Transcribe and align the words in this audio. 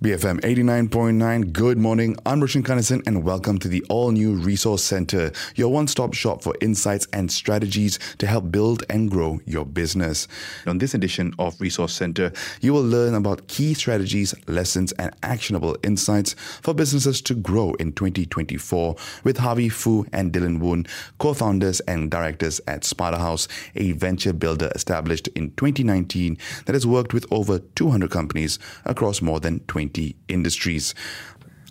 BFM 0.00 0.38
89.9, 0.42 1.52
good 1.52 1.76
morning. 1.76 2.16
I'm 2.24 2.40
Roshan 2.40 2.62
Kanesan 2.62 3.04
and 3.04 3.24
welcome 3.24 3.58
to 3.58 3.66
the 3.66 3.84
all 3.88 4.12
new 4.12 4.34
Resource 4.36 4.84
Center, 4.84 5.32
your 5.56 5.72
one 5.72 5.88
stop 5.88 6.14
shop 6.14 6.40
for 6.40 6.54
insights 6.60 7.08
and 7.12 7.32
strategies 7.32 7.98
to 8.18 8.28
help 8.28 8.52
build 8.52 8.84
and 8.88 9.10
grow 9.10 9.40
your 9.44 9.66
business. 9.66 10.28
On 10.68 10.78
this 10.78 10.94
edition 10.94 11.34
of 11.40 11.60
Resource 11.60 11.94
Center, 11.94 12.30
you 12.60 12.72
will 12.72 12.84
learn 12.84 13.16
about 13.16 13.48
key 13.48 13.74
strategies, 13.74 14.36
lessons, 14.46 14.92
and 14.92 15.12
actionable 15.24 15.76
insights 15.82 16.34
for 16.62 16.74
businesses 16.74 17.20
to 17.22 17.34
grow 17.34 17.74
in 17.80 17.90
2024 17.90 18.94
with 19.24 19.38
Harvey 19.38 19.68
Foo 19.68 20.06
and 20.12 20.32
Dylan 20.32 20.60
Woon, 20.60 20.86
co 21.18 21.34
founders 21.34 21.80
and 21.80 22.08
directors 22.08 22.60
at 22.68 22.84
Sparta 22.84 23.18
Haus, 23.18 23.48
a 23.74 23.90
venture 23.90 24.32
builder 24.32 24.70
established 24.76 25.26
in 25.34 25.50
2019 25.56 26.38
that 26.66 26.74
has 26.74 26.86
worked 26.86 27.12
with 27.12 27.26
over 27.32 27.58
200 27.58 28.12
companies 28.12 28.60
across 28.84 29.20
more 29.20 29.40
than 29.40 29.58
20 29.66 29.87
industries. 30.28 30.94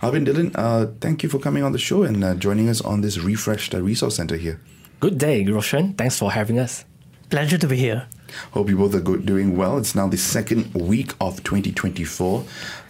Alvin 0.01 0.25
Dylan, 0.25 0.51
uh, 0.55 0.87
thank 1.01 1.23
you 1.23 1.29
for 1.29 1.39
coming 1.39 1.63
on 1.63 1.71
the 1.71 1.79
show 1.79 2.03
and 2.03 2.23
uh, 2.23 2.35
joining 2.35 2.69
us 2.69 2.81
on 2.81 3.01
this 3.01 3.17
refreshed 3.17 3.73
uh, 3.73 3.81
resource 3.81 4.15
center 4.15 4.37
here. 4.37 4.61
Good 4.99 5.17
day, 5.17 5.43
Roshan. 5.43 5.93
Thanks 5.93 6.17
for 6.17 6.31
having 6.31 6.59
us. 6.59 6.85
Pleasure 7.29 7.57
to 7.57 7.67
be 7.67 7.77
here. 7.77 8.07
Hope 8.51 8.69
you 8.69 8.77
both 8.77 8.93
are 8.95 9.01
good, 9.01 9.25
doing 9.25 9.57
well. 9.57 9.77
It's 9.77 9.95
now 9.95 10.07
the 10.07 10.17
second 10.17 10.73
week 10.73 11.13
of 11.19 11.43
2024. 11.43 12.43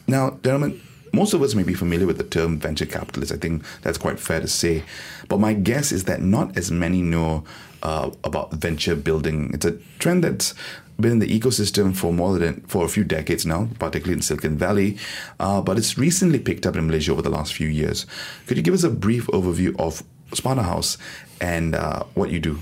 Now, 0.08 0.38
gentlemen, 0.44 0.82
most 1.14 1.34
of 1.34 1.42
us 1.42 1.56
may 1.56 1.64
be 1.64 1.74
familiar 1.74 2.06
with 2.06 2.18
the 2.18 2.24
term 2.24 2.60
venture 2.60 2.86
capitalist. 2.86 3.32
I 3.32 3.38
think 3.38 3.64
that's 3.82 3.98
quite 3.98 4.20
fair 4.20 4.40
to 4.40 4.48
say. 4.48 4.84
But 5.28 5.40
my 5.40 5.54
guess 5.54 5.92
is 5.92 6.04
that 6.06 6.22
not 6.22 6.58
as 6.58 6.72
many 6.72 7.02
know 7.02 7.44
uh, 7.84 8.12
about 8.24 8.52
venture 8.52 8.96
building. 8.96 9.52
It's 9.54 9.66
a 9.66 9.78
trend 10.00 10.24
that's 10.24 10.54
been 11.00 11.14
in 11.14 11.20
the 11.20 11.40
ecosystem 11.40 11.96
for 11.96 12.12
more 12.12 12.38
than 12.38 12.62
for 12.62 12.86
a 12.86 12.90
few 12.90 13.04
decades 13.04 13.46
now, 13.46 13.70
particularly 13.80 14.14
in 14.14 14.22
Silicon 14.22 14.58
Valley, 14.58 14.98
uh, 15.40 15.62
but 15.62 15.78
it's 15.78 15.98
recently 15.98 16.40
picked 16.40 16.66
up 16.66 16.76
in 16.76 16.88
Malaysia 16.88 17.12
over 17.12 17.22
the 17.22 17.30
last 17.30 17.54
few 17.54 17.68
years. 17.68 18.06
Could 18.48 18.58
you 18.58 18.64
give 18.64 18.74
us 18.74 18.84
a 18.84 18.90
brief 18.90 19.28
overview 19.28 19.76
of 19.80 20.04
Sparta 20.34 20.64
Haus 20.64 20.98
and 21.40 21.76
uh, 21.76 22.04
what 22.16 22.32
you 22.32 22.40
do? 22.40 22.60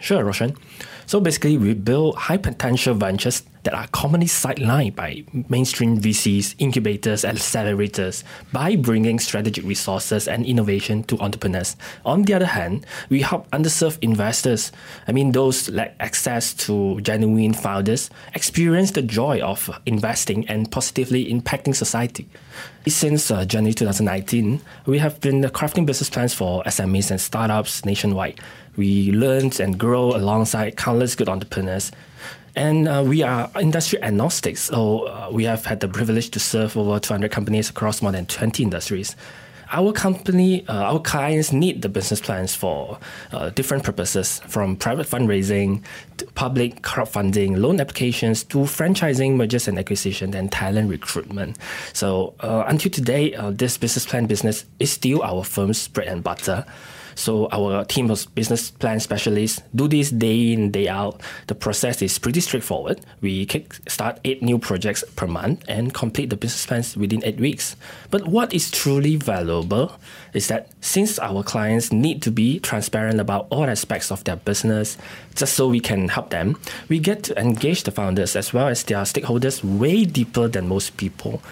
Sure, 0.00 0.24
Roshan. 0.24 0.56
So 1.06 1.20
basically, 1.20 1.58
we 1.58 1.74
build 1.74 2.16
high 2.16 2.38
potential 2.38 2.94
ventures 2.94 3.42
that 3.62 3.74
are 3.74 3.86
commonly 3.88 4.26
sidelined 4.26 4.94
by 4.94 5.22
mainstream 5.48 6.00
VCs, 6.00 6.54
incubators, 6.58 7.24
and 7.24 7.38
accelerators 7.38 8.22
by 8.52 8.76
bringing 8.76 9.18
strategic 9.18 9.64
resources 9.64 10.26
and 10.26 10.46
innovation 10.46 11.02
to 11.04 11.18
entrepreneurs. 11.18 11.76
On 12.04 12.22
the 12.22 12.34
other 12.34 12.46
hand, 12.46 12.86
we 13.08 13.20
help 13.22 13.50
underserved 13.50 13.98
investors, 14.02 14.72
I 15.06 15.12
mean, 15.12 15.32
those 15.32 15.68
lack 15.68 15.94
access 16.00 16.54
to 16.54 17.00
genuine 17.00 17.54
founders, 17.54 18.10
experience 18.34 18.92
the 18.92 19.02
joy 19.02 19.40
of 19.40 19.70
investing 19.86 20.48
and 20.48 20.70
positively 20.70 21.32
impacting 21.32 21.74
society. 21.74 22.28
Since 22.86 23.30
uh, 23.30 23.44
January 23.44 23.74
2019, 23.74 24.60
we 24.86 24.98
have 24.98 25.20
been 25.20 25.42
crafting 25.42 25.84
business 25.84 26.08
plans 26.08 26.32
for 26.32 26.62
SMEs 26.64 27.10
and 27.10 27.20
startups 27.20 27.84
nationwide. 27.84 28.40
We 28.76 29.12
learn 29.12 29.50
and 29.60 29.78
grow 29.78 30.16
alongside 30.16 30.76
countless 30.76 31.14
good 31.14 31.28
entrepreneurs 31.28 31.92
and 32.56 32.88
uh, 32.88 33.04
we 33.06 33.22
are 33.22 33.50
industry 33.60 34.02
agnostic, 34.02 34.56
so 34.58 35.06
uh, 35.06 35.28
we 35.30 35.44
have 35.44 35.64
had 35.64 35.80
the 35.80 35.88
privilege 35.88 36.30
to 36.30 36.40
serve 36.40 36.76
over 36.76 36.98
200 36.98 37.30
companies 37.30 37.70
across 37.70 38.02
more 38.02 38.12
than 38.12 38.26
20 38.26 38.62
industries. 38.62 39.16
Our 39.72 39.92
company, 39.92 40.66
uh, 40.66 40.72
our 40.72 40.98
clients 40.98 41.52
need 41.52 41.82
the 41.82 41.88
business 41.88 42.20
plans 42.20 42.56
for 42.56 42.98
uh, 43.30 43.50
different 43.50 43.84
purposes, 43.84 44.40
from 44.48 44.74
private 44.74 45.06
fundraising 45.06 45.84
to 46.16 46.26
public 46.26 46.82
crowdfunding, 46.82 47.56
loan 47.56 47.80
applications 47.80 48.42
to 48.44 48.58
franchising, 48.58 49.36
mergers 49.36 49.68
and 49.68 49.78
acquisition, 49.78 50.34
and 50.34 50.50
talent 50.50 50.90
recruitment. 50.90 51.56
So 51.92 52.34
uh, 52.40 52.64
until 52.66 52.90
today, 52.90 53.32
uh, 53.34 53.52
this 53.52 53.78
business 53.78 54.06
plan 54.06 54.26
business 54.26 54.64
is 54.80 54.90
still 54.90 55.22
our 55.22 55.44
firm's 55.44 55.86
bread 55.86 56.08
and 56.08 56.24
butter. 56.24 56.66
So 57.14 57.48
our 57.52 57.84
team 57.84 58.10
of 58.10 58.26
business 58.34 58.70
plan 58.70 59.00
specialists 59.00 59.62
do 59.74 59.88
this 59.88 60.10
day 60.10 60.52
in, 60.52 60.70
day 60.70 60.88
out. 60.88 61.20
The 61.46 61.54
process 61.54 62.02
is 62.02 62.18
pretty 62.18 62.40
straightforward. 62.40 63.00
We 63.20 63.46
kick 63.46 63.74
start 63.88 64.20
eight 64.24 64.42
new 64.42 64.58
projects 64.58 65.04
per 65.16 65.26
month 65.26 65.64
and 65.68 65.92
complete 65.92 66.30
the 66.30 66.36
business 66.36 66.66
plans 66.66 66.96
within 66.96 67.24
eight 67.24 67.40
weeks. 67.40 67.76
But 68.10 68.26
what 68.26 68.52
is 68.52 68.70
truly 68.70 69.16
valuable 69.16 69.92
is 70.32 70.48
that 70.48 70.70
since 70.80 71.18
our 71.18 71.42
clients 71.42 71.92
need 71.92 72.22
to 72.22 72.30
be 72.30 72.58
transparent 72.60 73.20
about 73.20 73.46
all 73.50 73.64
aspects 73.64 74.10
of 74.10 74.24
their 74.24 74.36
business, 74.36 74.96
just 75.34 75.54
so 75.54 75.68
we 75.68 75.80
can 75.80 76.08
help 76.08 76.30
them, 76.30 76.58
we 76.88 76.98
get 76.98 77.22
to 77.24 77.38
engage 77.38 77.84
the 77.84 77.90
founders 77.90 78.36
as 78.36 78.52
well 78.52 78.68
as 78.68 78.84
their 78.84 79.02
stakeholders 79.02 79.62
way 79.64 80.04
deeper 80.04 80.48
than 80.48 80.68
most 80.68 80.96
people. 80.96 81.42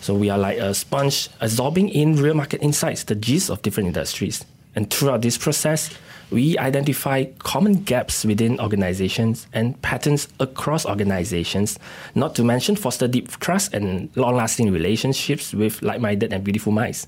So 0.00 0.14
we 0.14 0.30
are 0.30 0.38
like 0.38 0.58
a 0.58 0.74
sponge 0.74 1.28
absorbing 1.40 1.88
in 1.88 2.16
real 2.16 2.34
market 2.34 2.62
insights, 2.62 3.04
the 3.04 3.14
gist 3.14 3.50
of 3.50 3.62
different 3.62 3.88
industries. 3.88 4.44
And 4.74 4.90
throughout 4.90 5.22
this 5.22 5.36
process, 5.36 5.90
we 6.30 6.56
identify 6.56 7.24
common 7.40 7.82
gaps 7.82 8.24
within 8.24 8.58
organizations 8.58 9.46
and 9.52 9.80
patterns 9.82 10.28
across 10.40 10.86
organizations, 10.86 11.78
not 12.14 12.34
to 12.36 12.44
mention 12.44 12.74
foster 12.74 13.06
deep 13.06 13.30
trust 13.40 13.74
and 13.74 14.08
long 14.16 14.36
lasting 14.36 14.72
relationships 14.72 15.52
with 15.52 15.82
like 15.82 16.00
minded 16.00 16.32
and 16.32 16.42
beautiful 16.42 16.72
minds. 16.72 17.06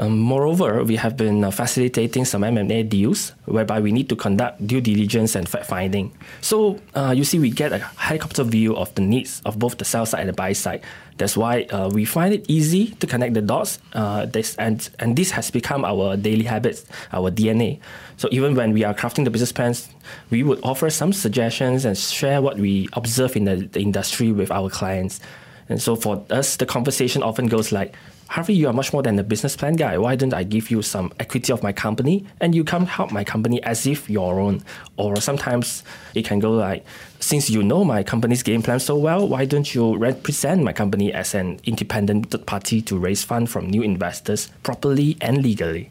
Um, 0.00 0.18
moreover, 0.18 0.82
we 0.82 0.96
have 0.96 1.18
been 1.18 1.44
uh, 1.44 1.50
facilitating 1.50 2.24
some 2.24 2.42
M&A 2.42 2.82
deals 2.82 3.34
whereby 3.44 3.80
we 3.80 3.92
need 3.92 4.08
to 4.08 4.16
conduct 4.16 4.66
due 4.66 4.80
diligence 4.80 5.34
and 5.34 5.46
fact 5.46 5.66
finding. 5.66 6.10
So 6.40 6.80
uh, 6.94 7.12
you 7.14 7.22
see, 7.22 7.38
we 7.38 7.50
get 7.50 7.74
a 7.74 7.80
helicopter 7.80 8.42
view 8.44 8.74
of 8.74 8.94
the 8.94 9.02
needs 9.02 9.42
of 9.44 9.58
both 9.58 9.76
the 9.76 9.84
sell 9.84 10.06
side 10.06 10.20
and 10.20 10.30
the 10.30 10.32
buy 10.32 10.54
side. 10.54 10.80
That's 11.18 11.36
why 11.36 11.64
uh, 11.64 11.90
we 11.92 12.06
find 12.06 12.32
it 12.32 12.46
easy 12.48 12.92
to 12.92 13.06
connect 13.06 13.34
the 13.34 13.42
dots. 13.42 13.78
Uh, 13.92 14.24
this, 14.24 14.56
and, 14.56 14.88
and 15.00 15.16
this 15.16 15.32
has 15.32 15.50
become 15.50 15.84
our 15.84 16.16
daily 16.16 16.44
habits, 16.44 16.86
our 17.12 17.30
DNA. 17.30 17.78
So 18.16 18.30
even 18.32 18.54
when 18.54 18.72
we 18.72 18.84
are 18.84 18.94
crafting 18.94 19.24
the 19.24 19.30
business 19.30 19.52
plans, 19.52 19.90
we 20.30 20.42
would 20.42 20.60
offer 20.62 20.88
some 20.88 21.12
suggestions 21.12 21.84
and 21.84 21.98
share 21.98 22.40
what 22.40 22.56
we 22.56 22.88
observe 22.94 23.36
in 23.36 23.44
the, 23.44 23.56
the 23.56 23.80
industry 23.80 24.32
with 24.32 24.50
our 24.50 24.70
clients. 24.70 25.20
And 25.68 25.80
so 25.80 25.94
for 25.94 26.24
us, 26.30 26.56
the 26.56 26.64
conversation 26.64 27.22
often 27.22 27.48
goes 27.48 27.70
like, 27.70 27.94
Harvey, 28.30 28.54
you 28.54 28.68
are 28.68 28.72
much 28.72 28.92
more 28.92 29.02
than 29.02 29.18
a 29.18 29.24
business 29.24 29.56
plan 29.56 29.74
guy. 29.74 29.98
Why 29.98 30.14
don't 30.14 30.32
I 30.32 30.44
give 30.44 30.70
you 30.70 30.82
some 30.82 31.12
equity 31.18 31.52
of 31.52 31.64
my 31.64 31.72
company 31.72 32.24
and 32.40 32.54
you 32.54 32.62
come 32.62 32.86
help 32.86 33.10
my 33.10 33.24
company 33.24 33.60
as 33.64 33.88
if 33.88 34.08
your 34.08 34.38
own? 34.38 34.62
Or 34.96 35.16
sometimes 35.16 35.82
it 36.14 36.26
can 36.26 36.38
go 36.38 36.52
like, 36.52 36.86
since 37.18 37.50
you 37.50 37.64
know 37.64 37.84
my 37.84 38.04
company's 38.04 38.44
game 38.44 38.62
plan 38.62 38.78
so 38.78 38.96
well, 38.96 39.26
why 39.26 39.46
don't 39.46 39.74
you 39.74 39.96
represent 39.96 40.62
my 40.62 40.72
company 40.72 41.12
as 41.12 41.34
an 41.34 41.58
independent 41.64 42.30
third 42.30 42.46
party 42.46 42.80
to 42.82 42.96
raise 42.96 43.24
funds 43.24 43.50
from 43.50 43.68
new 43.68 43.82
investors 43.82 44.48
properly 44.62 45.16
and 45.20 45.42
legally? 45.42 45.90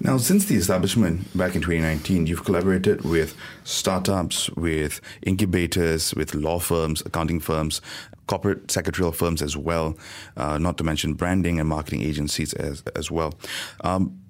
Now, 0.00 0.18
since 0.18 0.44
the 0.44 0.56
establishment 0.56 1.36
back 1.36 1.56
in 1.56 1.62
2019, 1.62 2.26
you've 2.26 2.44
collaborated 2.44 3.02
with 3.02 3.34
startups, 3.64 4.50
with 4.50 5.00
incubators, 5.22 6.14
with 6.14 6.34
law 6.34 6.60
firms, 6.60 7.00
accounting 7.04 7.40
firms, 7.40 7.80
corporate 8.28 8.70
secretarial 8.70 9.12
firms 9.12 9.42
as 9.42 9.56
well, 9.56 9.98
uh, 10.36 10.58
not 10.58 10.78
to 10.78 10.84
mention 10.84 11.14
branding 11.14 11.58
and 11.58 11.68
marketing 11.68 12.02
agencies 12.02 12.52
as, 12.54 12.84
as 12.94 13.10
well. 13.10 13.34
Um, 13.80 14.20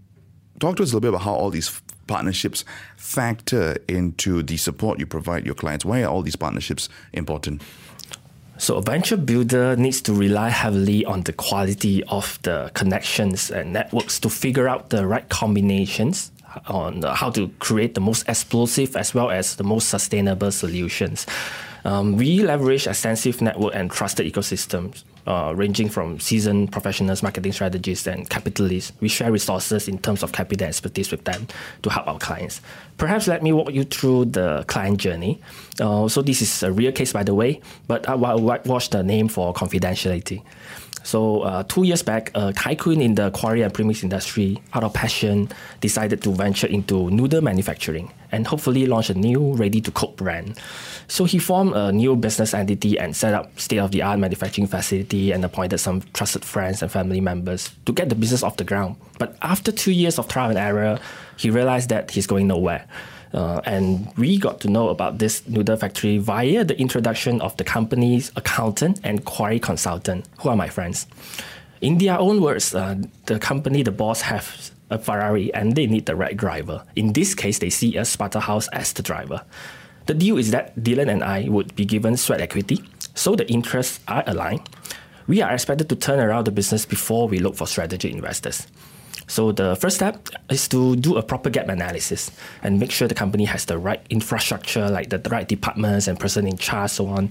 talk 0.58 0.76
to 0.76 0.82
us 0.82 0.92
a 0.92 0.96
little 0.96 1.00
bit 1.00 1.08
about 1.08 1.22
how 1.22 1.34
all 1.34 1.50
these 1.50 1.82
partnerships 2.06 2.64
factor 2.96 3.76
into 3.86 4.42
the 4.42 4.56
support 4.56 4.98
you 4.98 5.06
provide 5.06 5.44
your 5.44 5.54
clients. 5.54 5.84
Why 5.84 6.02
are 6.02 6.10
all 6.10 6.22
these 6.22 6.36
partnerships 6.36 6.88
important? 7.12 7.62
So 8.56 8.76
a 8.76 8.82
venture 8.82 9.16
builder 9.16 9.76
needs 9.76 10.00
to 10.02 10.12
rely 10.12 10.48
heavily 10.48 11.04
on 11.04 11.22
the 11.22 11.32
quality 11.32 12.02
of 12.04 12.40
the 12.42 12.72
connections 12.74 13.50
and 13.50 13.72
networks 13.72 14.18
to 14.20 14.28
figure 14.28 14.66
out 14.68 14.90
the 14.90 15.06
right 15.06 15.28
combinations 15.28 16.32
on 16.66 17.02
how 17.02 17.30
to 17.30 17.48
create 17.60 17.94
the 17.94 18.00
most 18.00 18.28
explosive 18.28 18.96
as 18.96 19.14
well 19.14 19.30
as 19.30 19.56
the 19.56 19.64
most 19.64 19.88
sustainable 19.88 20.50
solutions. 20.50 21.24
Um, 21.88 22.18
we 22.18 22.42
leverage 22.42 22.86
extensive 22.86 23.40
network 23.40 23.74
and 23.74 23.90
trusted 23.90 24.30
ecosystems 24.30 25.04
uh, 25.26 25.54
ranging 25.56 25.88
from 25.88 26.20
seasoned 26.20 26.70
professionals, 26.70 27.22
marketing 27.22 27.52
strategists, 27.52 28.06
and 28.06 28.28
capitalists. 28.28 28.92
We 29.00 29.08
share 29.08 29.32
resources 29.32 29.88
in 29.88 29.96
terms 29.98 30.22
of 30.22 30.32
capital 30.32 30.66
and 30.66 30.68
expertise 30.68 31.10
with 31.10 31.24
them 31.24 31.46
to 31.80 31.88
help 31.88 32.06
our 32.06 32.18
clients. 32.18 32.60
Perhaps 32.98 33.26
let 33.26 33.42
me 33.42 33.54
walk 33.54 33.72
you 33.72 33.84
through 33.84 34.26
the 34.26 34.64
client 34.68 34.98
journey. 34.98 35.40
Uh, 35.80 36.08
so 36.08 36.20
this 36.20 36.42
is 36.42 36.62
a 36.62 36.70
real 36.70 36.92
case, 36.92 37.14
by 37.14 37.22
the 37.22 37.34
way, 37.34 37.62
but 37.86 38.06
I 38.06 38.16
will 38.16 38.38
whitewash 38.42 38.88
the 38.88 39.02
name 39.02 39.28
for 39.28 39.54
confidentiality. 39.54 40.42
So 41.08 41.40
uh, 41.40 41.62
two 41.62 41.84
years 41.84 42.02
back, 42.02 42.30
a 42.34 42.52
tycoon 42.52 43.00
in 43.00 43.14
the 43.14 43.30
quarry 43.30 43.62
and 43.62 43.72
premix 43.72 44.02
industry, 44.02 44.60
out 44.74 44.84
of 44.84 44.92
passion, 44.92 45.48
decided 45.80 46.20
to 46.24 46.32
venture 46.32 46.66
into 46.66 47.08
noodle 47.08 47.40
manufacturing 47.40 48.12
and 48.30 48.46
hopefully 48.46 48.84
launch 48.84 49.08
a 49.08 49.14
new 49.14 49.54
ready-to-cook 49.54 50.16
brand. 50.16 50.58
So 51.06 51.24
he 51.24 51.38
formed 51.38 51.72
a 51.74 51.92
new 51.92 52.14
business 52.14 52.52
entity 52.52 52.98
and 52.98 53.16
set 53.16 53.32
up 53.32 53.58
state-of-the-art 53.58 54.18
manufacturing 54.18 54.66
facility 54.66 55.32
and 55.32 55.42
appointed 55.46 55.78
some 55.78 56.02
trusted 56.12 56.44
friends 56.44 56.82
and 56.82 56.92
family 56.92 57.22
members 57.22 57.70
to 57.86 57.92
get 57.94 58.10
the 58.10 58.14
business 58.14 58.42
off 58.42 58.58
the 58.58 58.64
ground. 58.64 58.96
But 59.18 59.34
after 59.40 59.72
two 59.72 59.92
years 59.92 60.18
of 60.18 60.28
trial 60.28 60.50
and 60.50 60.58
error, 60.58 60.98
he 61.38 61.48
realized 61.48 61.88
that 61.88 62.10
he's 62.10 62.26
going 62.26 62.48
nowhere. 62.48 62.86
Uh, 63.32 63.60
and 63.64 64.10
we 64.16 64.38
got 64.38 64.60
to 64.60 64.68
know 64.68 64.88
about 64.88 65.18
this 65.18 65.46
noodle 65.46 65.76
factory 65.76 66.18
via 66.18 66.64
the 66.64 66.78
introduction 66.78 67.40
of 67.40 67.56
the 67.56 67.64
company's 67.64 68.32
accountant 68.36 69.00
and 69.04 69.24
quarry 69.24 69.58
consultant, 69.58 70.26
who 70.40 70.48
are 70.48 70.56
my 70.56 70.68
friends. 70.68 71.06
In 71.80 71.98
their 71.98 72.18
own 72.18 72.40
words, 72.40 72.74
uh, 72.74 72.96
the 73.26 73.38
company, 73.38 73.82
the 73.82 73.92
boss, 73.92 74.22
have 74.22 74.70
a 74.90 74.98
Ferrari 74.98 75.52
and 75.54 75.76
they 75.76 75.86
need 75.86 76.06
the 76.06 76.16
right 76.16 76.36
driver. 76.36 76.82
In 76.96 77.12
this 77.12 77.34
case, 77.34 77.58
they 77.58 77.70
see 77.70 77.96
a 77.96 78.04
Sparta 78.04 78.40
Haus 78.40 78.68
as 78.68 78.92
the 78.92 79.02
driver. 79.02 79.42
The 80.06 80.14
deal 80.14 80.38
is 80.38 80.50
that 80.52 80.74
Dylan 80.76 81.10
and 81.10 81.22
I 81.22 81.48
would 81.48 81.76
be 81.76 81.84
given 81.84 82.16
sweat 82.16 82.40
equity, 82.40 82.82
so 83.14 83.36
the 83.36 83.46
interests 83.50 84.00
are 84.08 84.24
aligned. 84.26 84.68
We 85.26 85.42
are 85.42 85.52
expected 85.52 85.90
to 85.90 85.96
turn 85.96 86.18
around 86.18 86.46
the 86.46 86.50
business 86.50 86.86
before 86.86 87.28
we 87.28 87.38
look 87.38 87.56
for 87.56 87.66
strategic 87.66 88.14
investors. 88.14 88.66
So 89.28 89.52
the 89.52 89.76
first 89.76 89.96
step 89.96 90.28
is 90.50 90.66
to 90.68 90.96
do 90.96 91.16
a 91.16 91.22
proper 91.22 91.50
gap 91.50 91.68
analysis 91.68 92.30
and 92.62 92.80
make 92.80 92.90
sure 92.90 93.06
the 93.06 93.14
company 93.14 93.44
has 93.44 93.66
the 93.66 93.78
right 93.78 94.00
infrastructure, 94.10 94.88
like 94.90 95.10
the 95.10 95.20
right 95.30 95.46
departments 95.46 96.08
and 96.08 96.18
person 96.18 96.46
in 96.46 96.56
charge, 96.56 96.90
so 96.92 97.06
on. 97.06 97.28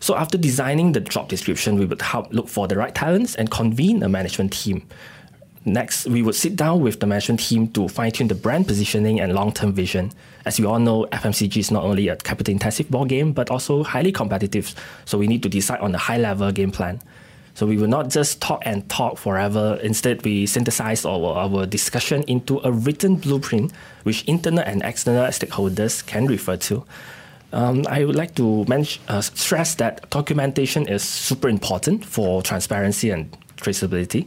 So 0.00 0.14
after 0.16 0.36
designing 0.36 0.92
the 0.92 1.00
job 1.00 1.28
description, 1.28 1.78
we 1.78 1.86
would 1.86 2.02
help 2.02 2.32
look 2.32 2.46
for 2.46 2.68
the 2.68 2.76
right 2.76 2.94
talents 2.94 3.34
and 3.34 3.50
convene 3.50 4.02
a 4.02 4.08
management 4.08 4.52
team. 4.52 4.86
Next, 5.64 6.06
we 6.06 6.20
would 6.20 6.34
sit 6.34 6.56
down 6.56 6.82
with 6.82 7.00
the 7.00 7.06
management 7.06 7.40
team 7.40 7.68
to 7.68 7.88
fine 7.88 8.12
tune 8.12 8.28
the 8.28 8.34
brand 8.34 8.66
positioning 8.66 9.18
and 9.18 9.32
long 9.32 9.50
term 9.50 9.72
vision. 9.72 10.12
As 10.44 10.60
we 10.60 10.66
all 10.66 10.78
know, 10.78 11.06
FMCG 11.06 11.56
is 11.56 11.70
not 11.70 11.84
only 11.84 12.08
a 12.08 12.16
capital 12.16 12.52
intensive 12.52 12.90
ball 12.90 13.06
game, 13.06 13.32
but 13.32 13.50
also 13.50 13.82
highly 13.82 14.12
competitive. 14.12 14.74
So 15.06 15.16
we 15.16 15.26
need 15.26 15.42
to 15.42 15.48
decide 15.48 15.80
on 15.80 15.94
a 15.94 15.98
high 15.98 16.18
level 16.18 16.52
game 16.52 16.70
plan. 16.70 17.00
So 17.54 17.66
we 17.66 17.76
will 17.76 17.88
not 17.88 18.10
just 18.10 18.40
talk 18.40 18.62
and 18.66 18.88
talk 18.88 19.16
forever. 19.16 19.78
Instead, 19.82 20.24
we 20.24 20.46
synthesize 20.46 21.04
our, 21.04 21.34
our 21.34 21.66
discussion 21.66 22.24
into 22.24 22.60
a 22.64 22.72
written 22.72 23.16
blueprint 23.16 23.72
which 24.02 24.24
internal 24.24 24.64
and 24.64 24.82
external 24.82 25.24
stakeholders 25.26 26.04
can 26.04 26.26
refer 26.26 26.56
to. 26.56 26.84
Um, 27.52 27.86
I 27.88 28.04
would 28.04 28.16
like 28.16 28.34
to 28.34 28.64
mention, 28.64 29.00
uh, 29.06 29.20
stress 29.20 29.76
that 29.76 30.10
documentation 30.10 30.88
is 30.88 31.04
super 31.04 31.48
important 31.48 32.04
for 32.04 32.42
transparency 32.42 33.10
and 33.10 33.30
traceability. 33.56 34.26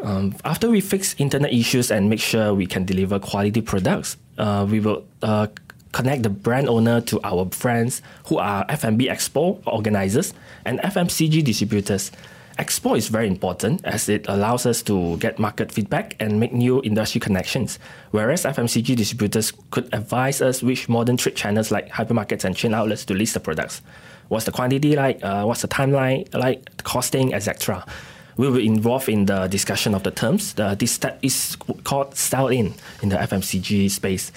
Um, 0.00 0.34
after 0.44 0.70
we 0.70 0.80
fix 0.80 1.14
internal 1.14 1.50
issues 1.52 1.90
and 1.90 2.08
make 2.08 2.20
sure 2.20 2.54
we 2.54 2.66
can 2.66 2.86
deliver 2.86 3.18
quality 3.18 3.60
products, 3.60 4.16
uh, 4.38 4.66
we 4.68 4.80
will 4.80 5.04
uh, 5.22 5.48
connect 5.92 6.22
the 6.22 6.30
brand 6.30 6.68
owner 6.68 7.00
to 7.02 7.20
our 7.24 7.46
friends 7.50 8.00
who 8.26 8.38
are 8.38 8.64
F&B 8.70 9.08
Expo 9.08 9.60
organizers 9.66 10.32
and 10.64 10.78
FMCG 10.80 11.44
distributors. 11.44 12.10
Expo 12.58 12.96
is 12.96 13.08
very 13.08 13.26
important 13.26 13.84
as 13.84 14.08
it 14.08 14.24
allows 14.28 14.64
us 14.64 14.82
to 14.82 15.18
get 15.18 15.38
market 15.38 15.70
feedback 15.70 16.16
and 16.18 16.40
make 16.40 16.52
new 16.52 16.80
industry 16.82 17.20
connections, 17.20 17.78
whereas 18.12 18.44
FMCG 18.44 18.96
distributors 18.96 19.52
could 19.70 19.92
advise 19.92 20.40
us 20.40 20.62
which 20.62 20.88
modern 20.88 21.18
trade 21.18 21.36
channels 21.36 21.70
like 21.70 21.90
hypermarkets 21.90 22.44
and 22.44 22.56
chain 22.56 22.72
outlets 22.72 23.04
to 23.04 23.14
list 23.14 23.34
the 23.34 23.40
products. 23.40 23.82
What's 24.28 24.46
the 24.46 24.52
quantity 24.52 24.96
like? 24.96 25.22
Uh, 25.22 25.44
what's 25.44 25.62
the 25.62 25.68
timeline 25.68 26.32
like? 26.34 26.82
Costing, 26.82 27.34
etc 27.34 27.84
we 28.36 28.48
will 28.48 28.60
involve 28.60 29.08
in 29.08 29.26
the 29.26 29.46
discussion 29.48 29.94
of 29.94 30.02
the 30.02 30.10
terms. 30.10 30.54
The, 30.54 30.76
this 30.78 30.92
step 30.92 31.18
is 31.22 31.56
called 31.84 32.14
sell 32.14 32.48
in 32.48 32.74
in 33.02 33.08
the 33.08 33.16
FMCG 33.16 33.90
space. 33.90 34.30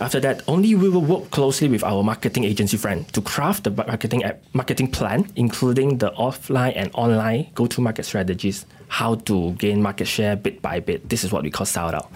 After 0.00 0.20
that, 0.20 0.42
only 0.48 0.74
we 0.74 0.88
will 0.88 1.02
work 1.02 1.30
closely 1.30 1.68
with 1.68 1.84
our 1.84 2.02
marketing 2.02 2.44
agency 2.44 2.76
friend 2.76 3.06
to 3.12 3.20
craft 3.20 3.64
the 3.64 3.70
marketing 3.70 4.22
marketing 4.52 4.90
plan, 4.90 5.30
including 5.36 5.98
the 5.98 6.10
offline 6.12 6.72
and 6.74 6.90
online 6.94 7.50
go-to-market 7.54 8.04
strategies, 8.04 8.66
how 8.88 9.14
to 9.14 9.52
gain 9.52 9.82
market 9.82 10.06
share 10.06 10.34
bit 10.34 10.60
by 10.60 10.80
bit. 10.80 11.08
This 11.08 11.24
is 11.24 11.30
what 11.30 11.42
we 11.42 11.50
call 11.50 11.66
sell 11.66 11.94
out. 11.94 12.10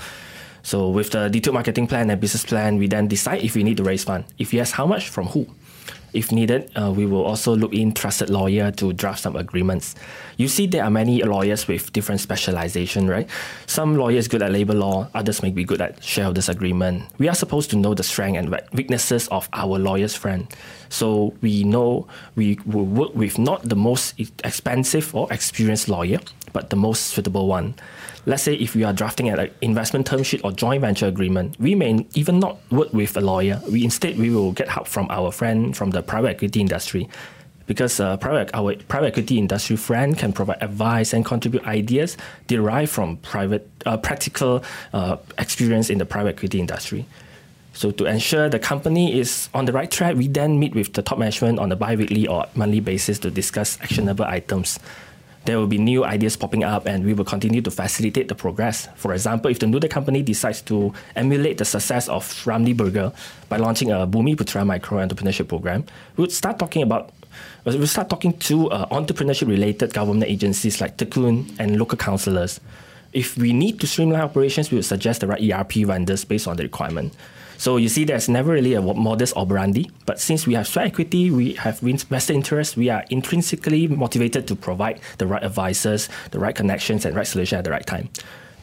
So 0.63 0.89
with 0.89 1.11
the 1.11 1.29
detailed 1.29 1.55
marketing 1.55 1.87
plan 1.87 2.11
and 2.11 2.21
business 2.21 2.45
plan, 2.45 2.79
we 2.79 2.89
then 2.89 3.07
decide 3.07 3.45
if 3.45 3.55
we 3.55 3.63
need 3.63 3.77
to 3.77 3.85
raise 3.85 4.03
fund. 4.03 4.25
If 4.37 4.53
yes, 4.53 4.73
how 4.73 4.87
much, 4.87 5.09
from 5.09 5.29
who. 5.29 5.47
If 6.17 6.33
needed, 6.33 6.71
uh, 6.75 6.91
we 6.97 7.05
will 7.05 7.23
also 7.23 7.55
look 7.55 7.75
in 7.75 7.93
trusted 7.93 8.31
lawyer 8.31 8.71
to 8.73 8.95
draft 8.95 9.21
some 9.21 9.37
agreements. 9.37 9.95
You 10.39 10.49
see, 10.49 10.67
there 10.67 10.83
are 10.83 10.91
many 10.91 11.23
lawyers 11.23 11.69
with 11.69 11.93
different 11.93 12.23
specialization, 12.23 13.07
right? 13.07 13.29
Some 13.67 13.99
lawyers 13.99 14.27
good 14.27 14.41
at 14.41 14.51
labor 14.51 14.73
law, 14.73 15.09
others 15.13 15.43
may 15.43 15.51
be 15.51 15.63
good 15.63 15.83
at 15.83 16.03
shareholders 16.03 16.49
agreement. 16.49 17.05
We 17.19 17.29
are 17.29 17.35
supposed 17.35 17.69
to 17.73 17.77
know 17.77 17.93
the 17.93 18.03
strength 18.03 18.39
and 18.39 18.49
weaknesses 18.73 19.29
of 19.29 19.51
our 19.53 19.79
lawyer's 19.79 20.15
friend, 20.15 20.49
so 20.89 21.35
we 21.43 21.65
know 21.65 22.07
we 22.35 22.59
will 22.65 22.87
work 22.87 23.15
with 23.15 23.39
not 23.39 23.69
the 23.69 23.77
most 23.77 24.19
expensive 24.43 25.15
or 25.15 25.31
experienced 25.31 25.87
lawyer, 25.87 26.21
but 26.55 26.71
the 26.71 26.77
most 26.77 27.09
suitable 27.13 27.47
one 27.47 27.75
let's 28.27 28.43
say 28.43 28.55
if 28.55 28.75
we 28.75 28.83
are 28.83 28.93
drafting 28.93 29.29
an 29.29 29.51
investment 29.63 30.07
term 30.07 30.23
sheet 30.23 30.41
or 30.45 30.53
joint 30.53 30.81
venture 30.83 31.07
agreement, 31.07 31.59
we 31.59 31.75
may 31.75 32.07
even 32.15 32.39
not 32.39 32.59
work 32.71 32.93
with 32.93 33.17
a 33.17 33.21
lawyer. 33.21 33.61
We 33.71 33.85
instead 33.85 34.19
we 34.19 34.31
will 34.31 34.53
get 34.53 34.69
help 34.69 34.89
from 34.89 35.07
our 35.11 35.31
friend 35.31 35.77
from 35.77 35.91
the 35.91 36.03
private 36.03 36.31
equity 36.31 36.61
industry. 36.61 37.09
Because 37.67 37.99
uh, 37.99 38.17
private, 38.19 38.55
our 38.55 38.77
private 38.87 39.09
equity 39.09 39.39
industry 39.39 39.75
friend 39.75 40.17
can 40.17 40.33
provide 40.33 40.63
advice 40.63 41.13
and 41.13 41.25
contribute 41.25 41.65
ideas 41.67 42.17
derived 42.47 42.93
from 42.93 43.17
private 43.19 43.69
uh, 43.87 43.97
practical 43.97 44.63
uh, 44.93 45.17
experience 45.39 45.91
in 45.91 45.99
the 45.99 46.07
private 46.07 46.37
equity 46.37 46.61
industry. 46.61 47.07
So 47.73 47.91
to 47.91 48.07
ensure 48.07 48.49
the 48.49 48.61
company 48.61 49.19
is 49.19 49.49
on 49.53 49.65
the 49.65 49.73
right 49.73 49.91
track, 49.91 50.17
we 50.17 50.29
then 50.29 50.61
meet 50.61 50.75
with 50.75 50.93
the 50.93 51.03
top 51.03 51.19
management 51.19 51.59
on 51.59 51.71
a 51.73 51.77
bi-weekly 51.77 52.27
or 52.27 52.47
monthly 52.55 52.81
basis 52.81 53.19
to 53.19 53.31
discuss 53.31 53.79
actionable 53.83 54.25
items 54.25 54.79
there 55.47 55.59
will 55.59 55.67
be 55.67 55.79
new 55.79 56.05
ideas 56.05 56.37
popping 56.37 56.65
up 56.65 56.87
and 56.87 57.05
we 57.05 57.15
will 57.15 57.25
continue 57.25 57.63
to 57.63 57.71
facilitate 57.71 58.29
the 58.29 58.35
progress. 58.35 58.89
For 58.97 59.15
example, 59.15 59.51
if 59.51 59.59
the 59.59 59.67
noodle 59.67 59.89
company 59.89 60.23
decides 60.23 60.61
to 60.63 60.93
emulate 61.15 61.59
the 61.59 61.65
success 61.65 62.09
of 62.09 62.25
Ramly 62.45 62.77
Burger 62.77 63.13
by 63.49 63.57
launching 63.57 63.91
a 63.91 64.07
Bumiputera 64.07 64.67
micro 64.67 64.99
entrepreneurship 64.99 65.49
program, 65.49 65.85
we 66.17 66.23
would 66.23 66.33
start 66.33 66.59
talking 66.59 66.83
about 66.83 67.13
we'll 67.65 67.87
start 67.87 68.09
talking 68.09 68.33
to 68.39 68.71
uh, 68.71 68.87
entrepreneurship 68.89 69.49
related 69.49 69.93
government 69.93 70.31
agencies 70.31 70.81
like 70.81 70.97
Tekun 70.97 71.55
and 71.59 71.79
local 71.79 71.99
councillors. 71.99 72.61
If 73.13 73.37
we 73.37 73.53
need 73.53 73.81
to 73.81 73.87
streamline 73.87 74.21
operations, 74.21 74.71
we 74.71 74.77
would 74.77 74.85
suggest 74.85 75.21
the 75.21 75.27
right 75.27 75.41
ERP 75.53 75.87
vendors 75.87 76.25
based 76.25 76.47
on 76.47 76.57
the 76.57 76.65
requirement. 76.65 77.15
So 77.59 77.77
you 77.77 77.89
see, 77.89 78.05
there's 78.05 78.29
never 78.29 78.53
really 78.53 78.75
a 78.75 78.83
modus 78.83 79.35
operandi. 79.35 79.91
But 80.05 80.21
since 80.21 80.47
we 80.47 80.55
have 80.55 80.67
sweat 80.67 80.87
equity, 80.87 81.31
we 81.31 81.55
have 81.55 81.81
vested 81.81 82.37
interest, 82.37 82.77
we 82.77 82.91
are 82.91 83.05
intrinsically 83.11 83.89
motivated 83.89 84.47
to 84.49 84.57
provide 84.57 85.01
the 85.19 85.27
right 85.27 85.43
advisors, 85.43 86.09
the 86.31 86.39
right 86.39 86.55
connections, 86.55 87.05
and 87.05 87.15
right 87.17 87.27
solution 87.27 87.59
at 87.59 87.65
the 87.65 87.71
right 87.71 87.87
time. 87.87 88.09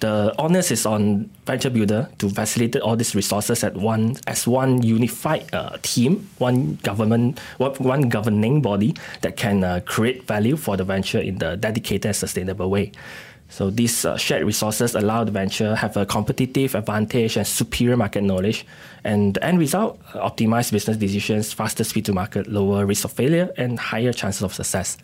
The 0.04 0.36
onus 0.38 0.69
is 0.69 0.86
on 0.86 1.30
Venture 1.45 1.69
Builder 1.69 2.10
to 2.18 2.30
facilitate 2.30 2.81
all 2.81 2.98
these 2.98 3.16
resources 3.16 3.63
at 3.63 3.75
one 3.75 4.18
as 4.28 4.45
one 4.45 4.84
unified 4.84 5.45
uh, 5.54 5.78
team, 5.81 6.28
one 6.40 6.76
government, 6.83 7.40
one 7.57 8.09
governing 8.09 8.62
body 8.62 8.95
that 9.21 9.38
can 9.38 9.64
uh, 9.64 9.80
create 9.85 10.28
value 10.28 10.57
for 10.57 10.76
the 10.76 10.83
venture 10.83 11.19
in 11.19 11.38
the 11.38 11.56
dedicated 11.56 12.18
sustainable 12.18 12.69
way. 12.69 12.92
So 13.54 13.69
these 13.69 14.04
uh, 14.04 14.18
shared 14.18 14.44
resources 14.45 14.95
allow 14.95 15.24
the 15.24 15.31
venture 15.31 15.76
have 15.76 15.95
a 15.95 16.07
competitive 16.07 16.74
advantage 16.74 17.38
and 17.38 17.45
superior 17.45 17.95
market 17.95 18.24
knowledge, 18.24 18.66
and 19.04 19.36
the 19.36 19.44
end 19.45 19.60
result: 19.60 20.00
uh, 20.16 20.28
optimize 20.28 20.72
business 20.72 20.98
decisions, 20.98 21.54
faster 21.54 21.83
speed 21.83 22.06
to 22.06 22.14
market, 22.14 22.48
lower 22.48 22.83
risk 22.88 23.06
of 23.06 23.12
failure, 23.12 23.54
and 23.56 23.78
higher 23.78 24.12
chances 24.12 24.42
of 24.42 24.56
success. 24.56 24.98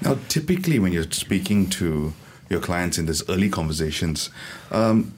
Now, 0.00 0.16
typically, 0.28 0.78
when 0.78 0.94
you're 0.94 1.10
speaking 1.10 1.68
to 1.76 2.14
your 2.48 2.60
clients 2.60 2.96
in 2.96 3.04
these 3.04 3.22
early 3.28 3.50
conversations, 3.50 4.30
um, 4.70 5.12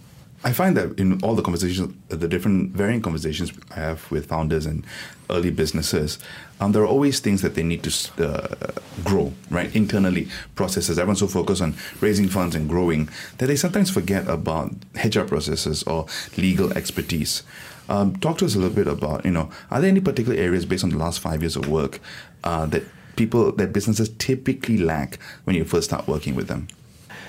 I 0.44 0.52
find 0.52 0.76
that 0.76 1.00
in 1.00 1.20
all 1.22 1.34
the 1.34 1.42
conversations, 1.42 1.92
the 2.08 2.28
different 2.28 2.70
varying 2.70 3.02
conversations 3.02 3.52
I 3.72 3.80
have 3.80 4.08
with 4.10 4.26
founders 4.26 4.66
and 4.66 4.84
early 5.30 5.50
businesses, 5.50 6.18
um, 6.60 6.70
there 6.70 6.82
are 6.82 6.86
always 6.86 7.18
things 7.18 7.42
that 7.42 7.56
they 7.56 7.64
need 7.64 7.82
to 7.82 8.24
uh, 8.24 8.70
grow, 9.02 9.32
right? 9.50 9.74
Internally, 9.74 10.28
processes. 10.54 10.96
Everyone's 10.96 11.18
so 11.18 11.26
focused 11.26 11.60
on 11.60 11.74
raising 12.00 12.28
funds 12.28 12.54
and 12.54 12.68
growing 12.68 13.08
that 13.38 13.46
they 13.46 13.56
sometimes 13.56 13.90
forget 13.90 14.28
about 14.28 14.72
HR 15.04 15.22
processes 15.22 15.82
or 15.84 16.06
legal 16.36 16.72
expertise. 16.72 17.42
Um, 17.88 18.14
talk 18.16 18.38
to 18.38 18.44
us 18.44 18.54
a 18.54 18.58
little 18.58 18.74
bit 18.74 18.86
about, 18.86 19.24
you 19.24 19.32
know, 19.32 19.50
are 19.72 19.80
there 19.80 19.90
any 19.90 20.00
particular 20.00 20.38
areas 20.38 20.64
based 20.64 20.84
on 20.84 20.90
the 20.90 20.98
last 20.98 21.18
five 21.18 21.42
years 21.42 21.56
of 21.56 21.68
work 21.68 22.00
uh, 22.44 22.66
that 22.66 22.84
people, 23.16 23.50
that 23.52 23.72
businesses 23.72 24.08
typically 24.18 24.78
lack 24.78 25.18
when 25.44 25.56
you 25.56 25.64
first 25.64 25.88
start 25.88 26.06
working 26.06 26.36
with 26.36 26.46
them? 26.46 26.68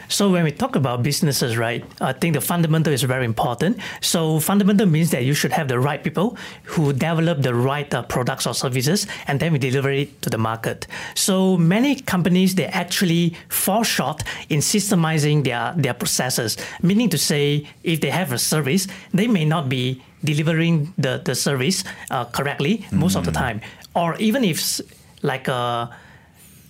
So 0.09 0.31
when 0.31 0.43
we 0.43 0.51
talk 0.51 0.75
about 0.75 1.03
businesses, 1.03 1.55
right, 1.55 1.85
I 2.01 2.13
think 2.13 2.33
the 2.33 2.41
fundamental 2.41 2.91
is 2.91 3.03
very 3.03 3.25
important. 3.25 3.77
So 4.01 4.39
fundamental 4.39 4.87
means 4.87 5.11
that 5.11 5.23
you 5.23 5.35
should 5.35 5.51
have 5.51 5.67
the 5.67 5.79
right 5.79 6.03
people 6.03 6.35
who 6.63 6.91
develop 6.93 7.43
the 7.43 7.53
right 7.53 7.93
uh, 7.93 8.01
products 8.01 8.47
or 8.47 8.55
services, 8.55 9.05
and 9.27 9.39
then 9.39 9.53
we 9.53 9.59
deliver 9.59 9.91
it 9.91 10.21
to 10.23 10.29
the 10.29 10.39
market. 10.39 10.87
So 11.13 11.57
many 11.57 11.95
companies 11.95 12.55
they 12.55 12.65
actually 12.65 13.35
fall 13.49 13.83
short 13.83 14.23
in 14.49 14.59
systemizing 14.59 15.43
their 15.43 15.73
their 15.77 15.93
processes. 15.93 16.57
Meaning 16.81 17.09
to 17.09 17.17
say, 17.17 17.67
if 17.83 18.01
they 18.01 18.09
have 18.09 18.33
a 18.33 18.39
service, 18.39 18.87
they 19.13 19.27
may 19.27 19.45
not 19.45 19.69
be 19.69 20.01
delivering 20.23 20.93
the 20.97 21.21
the 21.23 21.35
service 21.35 21.83
uh, 22.09 22.25
correctly 22.25 22.85
most 22.91 23.13
mm. 23.13 23.19
of 23.19 23.25
the 23.25 23.31
mm. 23.31 23.43
time, 23.43 23.61
or 23.93 24.15
even 24.17 24.43
if 24.43 24.81
like 25.21 25.47
a 25.47 25.89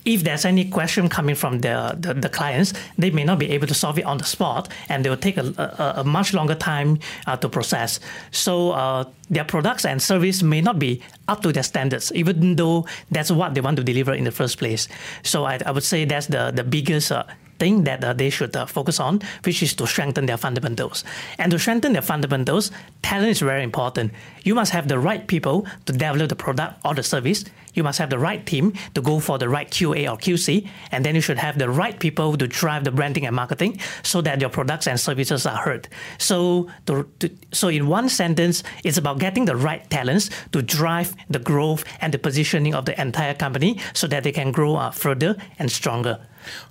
if 0.05 0.23
there's 0.23 0.45
any 0.45 0.69
question 0.69 1.09
coming 1.09 1.35
from 1.35 1.59
the, 1.59 1.95
the, 1.99 2.13
the, 2.13 2.29
clients, 2.29 2.73
they 2.97 3.09
may 3.09 3.23
not 3.23 3.37
be 3.37 3.49
able 3.51 3.67
to 3.67 3.73
solve 3.73 3.99
it 3.99 4.05
on 4.05 4.17
the 4.17 4.23
spot 4.23 4.71
and 4.87 5.03
they 5.03 5.09
will 5.09 5.17
take 5.17 5.37
a, 5.37 5.53
a, 5.57 6.01
a 6.01 6.03
much 6.03 6.33
longer 6.33 6.55
time 6.55 6.99
uh, 7.27 7.35
to 7.35 7.49
process. 7.49 7.99
So 8.31 8.71
uh, 8.71 9.05
their 9.29 9.43
products 9.43 9.85
and 9.85 10.01
service 10.01 10.41
may 10.41 10.61
not 10.61 10.79
be 10.79 11.01
up 11.27 11.41
to 11.43 11.51
their 11.51 11.63
standards, 11.63 12.11
even 12.13 12.55
though 12.55 12.85
that's 13.11 13.31
what 13.31 13.53
they 13.53 13.61
want 13.61 13.77
to 13.77 13.83
deliver 13.83 14.13
in 14.13 14.23
the 14.23 14.31
first 14.31 14.57
place. 14.57 14.87
So 15.23 15.43
I, 15.43 15.59
I 15.65 15.71
would 15.71 15.83
say 15.83 16.05
that's 16.05 16.27
the, 16.27 16.51
the 16.51 16.63
biggest 16.63 17.11
uh, 17.11 17.23
thing 17.59 17.83
that 17.83 18.03
uh, 18.03 18.13
they 18.13 18.29
should 18.29 18.55
uh, 18.55 18.65
focus 18.65 18.99
on, 18.99 19.21
which 19.43 19.61
is 19.61 19.73
to 19.75 19.85
strengthen 19.85 20.25
their 20.25 20.37
fundamentals. 20.37 21.03
And 21.37 21.51
to 21.51 21.59
strengthen 21.59 21.93
their 21.93 22.01
fundamentals, 22.01 22.71
talent 23.03 23.29
is 23.29 23.41
very 23.41 23.63
important. 23.63 24.13
You 24.43 24.55
must 24.55 24.71
have 24.71 24.87
the 24.87 24.97
right 24.97 25.27
people 25.27 25.67
to 25.85 25.93
develop 25.93 26.29
the 26.29 26.35
product 26.35 26.79
or 26.83 26.95
the 26.95 27.03
service. 27.03 27.45
You 27.79 27.83
must 27.83 27.97
have 27.99 28.09
the 28.09 28.19
right 28.19 28.45
team 28.45 28.73
to 28.93 29.01
go 29.01 29.21
for 29.21 29.37
the 29.37 29.47
right 29.47 29.71
QA 29.71 30.11
or 30.11 30.17
QC, 30.17 30.67
and 30.91 31.05
then 31.05 31.15
you 31.15 31.21
should 31.21 31.37
have 31.37 31.57
the 31.57 31.69
right 31.69 31.97
people 31.97 32.35
to 32.35 32.45
drive 32.45 32.83
the 32.83 32.91
branding 32.91 33.25
and 33.25 33.33
marketing 33.33 33.79
so 34.03 34.19
that 34.19 34.41
your 34.41 34.49
products 34.49 34.85
and 34.85 34.99
services 34.99 35.45
are 35.45 35.55
heard. 35.55 35.87
So, 36.17 36.67
to, 36.87 37.07
to, 37.19 37.29
so 37.53 37.69
in 37.69 37.87
one 37.87 38.09
sentence, 38.09 38.63
it's 38.83 38.97
about 38.97 39.19
getting 39.19 39.45
the 39.45 39.55
right 39.55 39.89
talents 39.89 40.29
to 40.51 40.61
drive 40.61 41.15
the 41.29 41.39
growth 41.39 41.85
and 42.01 42.13
the 42.13 42.19
positioning 42.19 42.75
of 42.75 42.83
the 42.83 42.99
entire 42.99 43.33
company 43.33 43.79
so 43.93 44.07
that 44.07 44.23
they 44.23 44.33
can 44.33 44.51
grow 44.51 44.75
uh, 44.75 44.91
further 44.91 45.37
and 45.57 45.71
stronger. 45.71 46.19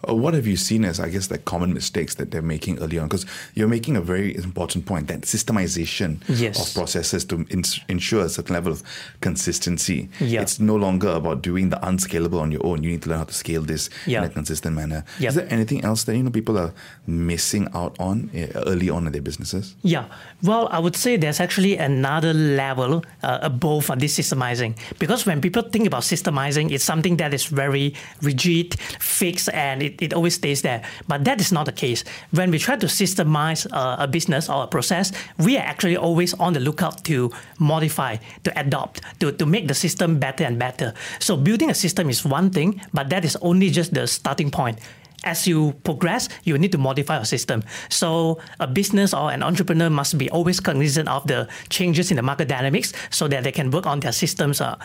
Uh, 0.08 0.14
what 0.14 0.34
have 0.34 0.46
you 0.46 0.56
seen 0.56 0.84
as, 0.84 1.00
I 1.00 1.08
guess, 1.08 1.28
the 1.28 1.38
common 1.38 1.74
mistakes 1.74 2.14
that 2.16 2.30
they're 2.30 2.42
making 2.42 2.78
early 2.80 2.98
on? 2.98 3.08
Because 3.08 3.26
you're 3.54 3.68
making 3.68 3.96
a 3.96 4.00
very 4.00 4.36
important 4.36 4.86
point 4.86 5.08
that 5.08 5.22
systemization 5.22 6.22
yes. 6.28 6.68
of 6.68 6.74
processes 6.74 7.24
to 7.26 7.46
ins- 7.50 7.80
ensure 7.88 8.24
a 8.24 8.28
certain 8.28 8.54
level 8.54 8.72
of 8.72 8.82
consistency. 9.20 10.08
Yeah. 10.20 10.42
It's 10.42 10.60
no 10.60 10.76
longer 10.76 11.08
about 11.08 11.42
doing 11.42 11.70
the 11.70 11.86
unscalable 11.86 12.40
on 12.40 12.52
your 12.52 12.64
own. 12.64 12.82
You 12.82 12.90
need 12.90 13.02
to 13.02 13.10
learn 13.10 13.18
how 13.18 13.24
to 13.24 13.34
scale 13.34 13.62
this 13.62 13.90
yeah. 14.06 14.18
in 14.18 14.24
a 14.24 14.28
consistent 14.28 14.74
manner. 14.74 15.04
Yeah. 15.18 15.28
Is 15.28 15.34
there 15.34 15.46
anything 15.50 15.84
else 15.84 16.04
that 16.04 16.16
you 16.16 16.22
know 16.22 16.30
people 16.30 16.58
are 16.58 16.72
missing 17.06 17.68
out 17.74 17.98
on 17.98 18.30
uh, 18.34 18.60
early 18.66 18.90
on 18.90 19.06
in 19.06 19.12
their 19.12 19.22
businesses? 19.22 19.74
Yeah. 19.82 20.06
Well, 20.42 20.68
I 20.70 20.78
would 20.78 20.96
say 20.96 21.16
there's 21.16 21.40
actually 21.40 21.76
another 21.76 22.32
level 22.32 23.04
uh, 23.22 23.38
above 23.42 23.90
this 23.98 24.18
systemizing 24.18 24.76
because 24.98 25.26
when 25.26 25.40
people 25.40 25.62
think 25.62 25.86
about 25.86 26.02
systemizing, 26.02 26.70
it's 26.70 26.84
something 26.84 27.16
that 27.16 27.34
is 27.34 27.46
very 27.46 27.94
rigid, 28.22 28.78
fixed, 29.00 29.48
and 29.58 29.82
it, 29.82 30.00
it 30.00 30.14
always 30.14 30.34
stays 30.34 30.62
there. 30.62 30.82
But 31.08 31.24
that 31.24 31.40
is 31.40 31.50
not 31.50 31.66
the 31.66 31.72
case. 31.72 32.04
When 32.30 32.50
we 32.50 32.58
try 32.58 32.76
to 32.76 32.86
systemize 32.86 33.66
uh, 33.72 33.96
a 33.98 34.06
business 34.06 34.48
or 34.48 34.64
a 34.64 34.66
process, 34.66 35.12
we 35.38 35.56
are 35.58 35.66
actually 35.66 35.96
always 35.96 36.32
on 36.34 36.52
the 36.52 36.60
lookout 36.60 37.04
to 37.04 37.30
modify, 37.58 38.16
to 38.44 38.50
adopt, 38.58 39.02
to, 39.20 39.32
to 39.32 39.46
make 39.46 39.66
the 39.68 39.74
system 39.74 40.18
better 40.18 40.44
and 40.44 40.58
better. 40.58 40.94
So 41.18 41.36
building 41.36 41.70
a 41.70 41.74
system 41.74 42.08
is 42.08 42.24
one 42.24 42.50
thing, 42.50 42.80
but 42.94 43.10
that 43.10 43.24
is 43.24 43.36
only 43.42 43.70
just 43.70 43.94
the 43.94 44.06
starting 44.06 44.50
point 44.50 44.78
as 45.24 45.48
you 45.48 45.74
progress, 45.82 46.28
you 46.44 46.56
need 46.56 46.70
to 46.70 46.78
modify 46.78 47.16
your 47.16 47.24
system. 47.24 47.64
So 47.88 48.38
a 48.60 48.68
business 48.68 49.12
or 49.12 49.32
an 49.32 49.42
entrepreneur 49.42 49.90
must 49.90 50.16
be 50.16 50.30
always 50.30 50.60
cognizant 50.60 51.08
of 51.08 51.26
the 51.26 51.48
changes 51.70 52.12
in 52.12 52.16
the 52.16 52.22
market 52.22 52.46
dynamics 52.46 52.92
so 53.10 53.26
that 53.26 53.42
they 53.42 53.50
can 53.50 53.72
work 53.72 53.84
on 53.84 53.98
their 53.98 54.12
systems 54.12 54.60
uh, 54.60 54.76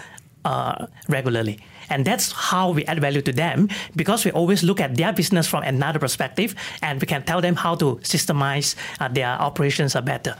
uh, 0.43 0.87
regularly. 1.07 1.59
And 1.89 2.05
that's 2.05 2.31
how 2.31 2.71
we 2.71 2.85
add 2.85 2.99
value 2.99 3.21
to 3.21 3.33
them 3.33 3.69
because 3.95 4.25
we 4.25 4.31
always 4.31 4.63
look 4.63 4.79
at 4.79 4.95
their 4.95 5.13
business 5.13 5.47
from 5.47 5.63
another 5.63 5.99
perspective 5.99 6.55
and 6.81 7.01
we 7.01 7.07
can 7.07 7.23
tell 7.23 7.41
them 7.41 7.55
how 7.55 7.75
to 7.75 7.95
systemize 7.97 8.75
uh, 8.99 9.07
their 9.07 9.29
operations 9.29 9.95
better. 10.01 10.35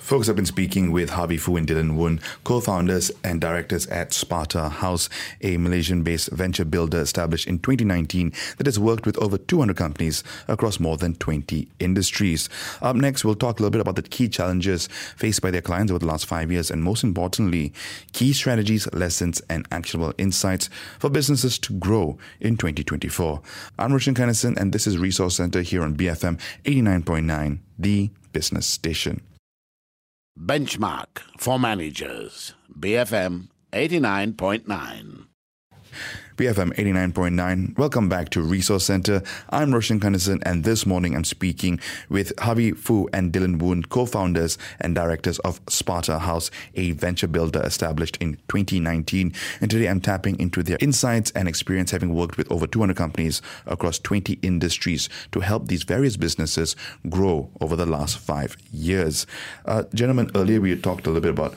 Folks, 0.00 0.28
I've 0.28 0.34
been 0.34 0.46
speaking 0.46 0.90
with 0.90 1.10
Harvey 1.10 1.36
Foo 1.36 1.56
and 1.56 1.68
Dylan 1.68 1.94
Woon, 1.94 2.20
co-founders 2.42 3.12
and 3.22 3.40
directors 3.40 3.86
at 3.88 4.12
Sparta 4.12 4.68
Haus, 4.68 5.08
a 5.42 5.56
Malaysian-based 5.56 6.30
venture 6.32 6.64
builder 6.64 7.00
established 7.00 7.46
in 7.46 7.58
2019 7.60 8.32
that 8.56 8.66
has 8.66 8.78
worked 8.78 9.06
with 9.06 9.16
over 9.18 9.38
200 9.38 9.76
companies 9.76 10.24
across 10.48 10.80
more 10.80 10.96
than 10.96 11.14
20 11.16 11.68
industries. 11.78 12.48
Up 12.82 12.96
next, 12.96 13.24
we'll 13.24 13.36
talk 13.36 13.60
a 13.60 13.62
little 13.62 13.70
bit 13.70 13.82
about 13.82 13.94
the 13.94 14.02
key 14.02 14.28
challenges 14.28 14.88
faced 15.16 15.42
by 15.42 15.50
their 15.52 15.62
clients 15.62 15.92
over 15.92 16.00
the 16.00 16.06
last 16.06 16.26
five 16.26 16.50
years, 16.50 16.72
and 16.72 16.82
most 16.82 17.04
importantly, 17.04 17.72
key 18.12 18.32
strategies, 18.32 18.92
lessons, 18.92 19.40
and 19.48 19.68
actionable 19.70 20.14
insights 20.18 20.70
for 20.98 21.10
businesses 21.10 21.56
to 21.58 21.74
grow 21.74 22.18
in 22.40 22.56
2024. 22.56 23.42
I'm 23.78 23.92
Roshan 23.92 24.14
Kanesan, 24.14 24.56
and 24.56 24.72
this 24.72 24.88
is 24.88 24.98
Resource 24.98 25.36
Center 25.36 25.60
here 25.60 25.82
on 25.82 25.94
BFM 25.94 26.40
89.9, 26.64 27.58
the 27.78 28.10
business 28.32 28.66
station. 28.66 29.20
Benchmark 30.38 31.22
for 31.38 31.58
Managers, 31.58 32.54
BFM 32.78 33.48
89.9. 33.72 35.26
BFM 36.40 36.74
89.9. 36.74 37.76
Welcome 37.76 38.08
back 38.08 38.30
to 38.30 38.40
Resource 38.40 38.86
Center. 38.86 39.22
I'm 39.50 39.74
Roshan 39.74 40.00
Kanesan, 40.00 40.42
and 40.46 40.64
this 40.64 40.86
morning 40.86 41.14
I'm 41.14 41.24
speaking 41.24 41.78
with 42.08 42.32
Harvey 42.38 42.72
Foo 42.72 43.10
and 43.12 43.30
Dylan 43.30 43.60
Woon, 43.60 43.82
co 43.82 44.06
founders 44.06 44.56
and 44.80 44.94
directors 44.94 45.38
of 45.40 45.60
Sparta 45.68 46.18
Haus, 46.18 46.50
a 46.74 46.92
venture 46.92 47.26
builder 47.26 47.60
established 47.62 48.16
in 48.22 48.38
2019. 48.48 49.34
And 49.60 49.70
today 49.70 49.86
I'm 49.86 50.00
tapping 50.00 50.40
into 50.40 50.62
their 50.62 50.78
insights 50.80 51.30
and 51.32 51.46
experience 51.46 51.90
having 51.90 52.14
worked 52.14 52.38
with 52.38 52.50
over 52.50 52.66
200 52.66 52.96
companies 52.96 53.42
across 53.66 53.98
20 53.98 54.38
industries 54.40 55.10
to 55.32 55.40
help 55.40 55.68
these 55.68 55.82
various 55.82 56.16
businesses 56.16 56.74
grow 57.10 57.50
over 57.60 57.76
the 57.76 57.84
last 57.84 58.16
five 58.16 58.56
years. 58.72 59.26
Uh, 59.66 59.82
gentlemen, 59.92 60.30
earlier 60.34 60.58
we 60.58 60.74
talked 60.74 61.06
a 61.06 61.10
little 61.10 61.20
bit 61.20 61.38
about 61.38 61.54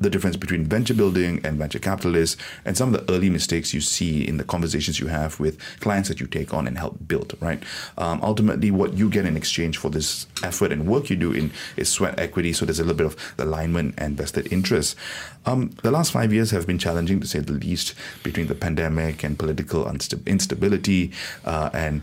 the 0.00 0.08
difference 0.08 0.36
between 0.36 0.64
venture 0.64 0.94
building 0.94 1.40
and 1.44 1.58
venture 1.58 1.78
capitalists 1.78 2.36
and 2.64 2.76
some 2.76 2.94
of 2.94 3.06
the 3.06 3.12
early 3.12 3.28
mistakes 3.28 3.74
you 3.74 3.80
see 3.80 4.26
in 4.26 4.38
the 4.38 4.44
conversations 4.44 4.98
you 4.98 5.08
have 5.08 5.38
with 5.38 5.58
clients 5.80 6.08
that 6.08 6.20
you 6.20 6.26
take 6.26 6.54
on 6.54 6.66
and 6.66 6.78
help 6.78 6.96
build, 7.06 7.36
right? 7.40 7.62
Um, 7.98 8.20
ultimately, 8.22 8.70
what 8.70 8.94
you 8.94 9.10
get 9.10 9.26
in 9.26 9.36
exchange 9.36 9.76
for 9.76 9.90
this 9.90 10.26
effort 10.42 10.72
and 10.72 10.86
work 10.86 11.10
you 11.10 11.16
do 11.16 11.32
in 11.32 11.52
is 11.76 11.88
sweat 11.88 12.18
equity. 12.18 12.52
So 12.52 12.64
there's 12.64 12.80
a 12.80 12.84
little 12.84 12.96
bit 12.96 13.06
of 13.06 13.34
alignment 13.38 13.94
and 13.98 14.16
vested 14.16 14.50
interest. 14.52 14.96
Um, 15.44 15.70
the 15.82 15.90
last 15.90 16.12
five 16.12 16.32
years 16.32 16.50
have 16.50 16.66
been 16.66 16.78
challenging 16.78 17.20
to 17.20 17.26
say 17.26 17.40
the 17.40 17.52
least 17.52 17.94
between 18.22 18.46
the 18.46 18.54
pandemic 18.54 19.22
and 19.22 19.38
political 19.38 19.86
instability 20.26 21.12
uh, 21.44 21.70
and 21.74 22.02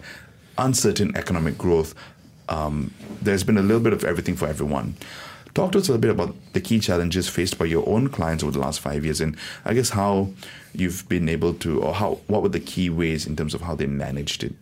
uncertain 0.58 1.16
economic 1.18 1.58
growth. 1.58 1.96
Um, 2.50 2.94
there's 3.22 3.44
been 3.44 3.58
a 3.58 3.62
little 3.62 3.82
bit 3.82 3.94
of 3.94 4.04
everything 4.04 4.36
for 4.36 4.48
everyone. 4.48 4.96
Talk 5.58 5.72
to 5.72 5.80
us 5.80 5.90
a 5.90 5.94
little 5.94 6.02
bit 6.02 6.12
about 6.12 6.36
the 6.54 6.62
key 6.62 6.78
challenges 6.78 7.28
faced 7.28 7.58
by 7.58 7.66
your 7.66 7.84
own 7.90 8.10
clients 8.10 8.44
over 8.44 8.52
the 8.52 8.60
last 8.60 8.80
five 8.80 9.04
years, 9.04 9.20
and 9.20 9.36
I 9.66 9.74
guess 9.74 9.90
how 9.90 10.30
you've 10.72 11.10
been 11.10 11.28
able 11.28 11.56
to, 11.56 11.82
or 11.82 11.96
how 11.96 12.20
what 12.28 12.44
were 12.44 12.50
the 12.50 12.60
key 12.60 12.92
ways 12.92 13.26
in 13.26 13.36
terms 13.36 13.56
of 13.56 13.62
how 13.62 13.74
they 13.74 13.88
managed 13.88 14.44
it. 14.44 14.54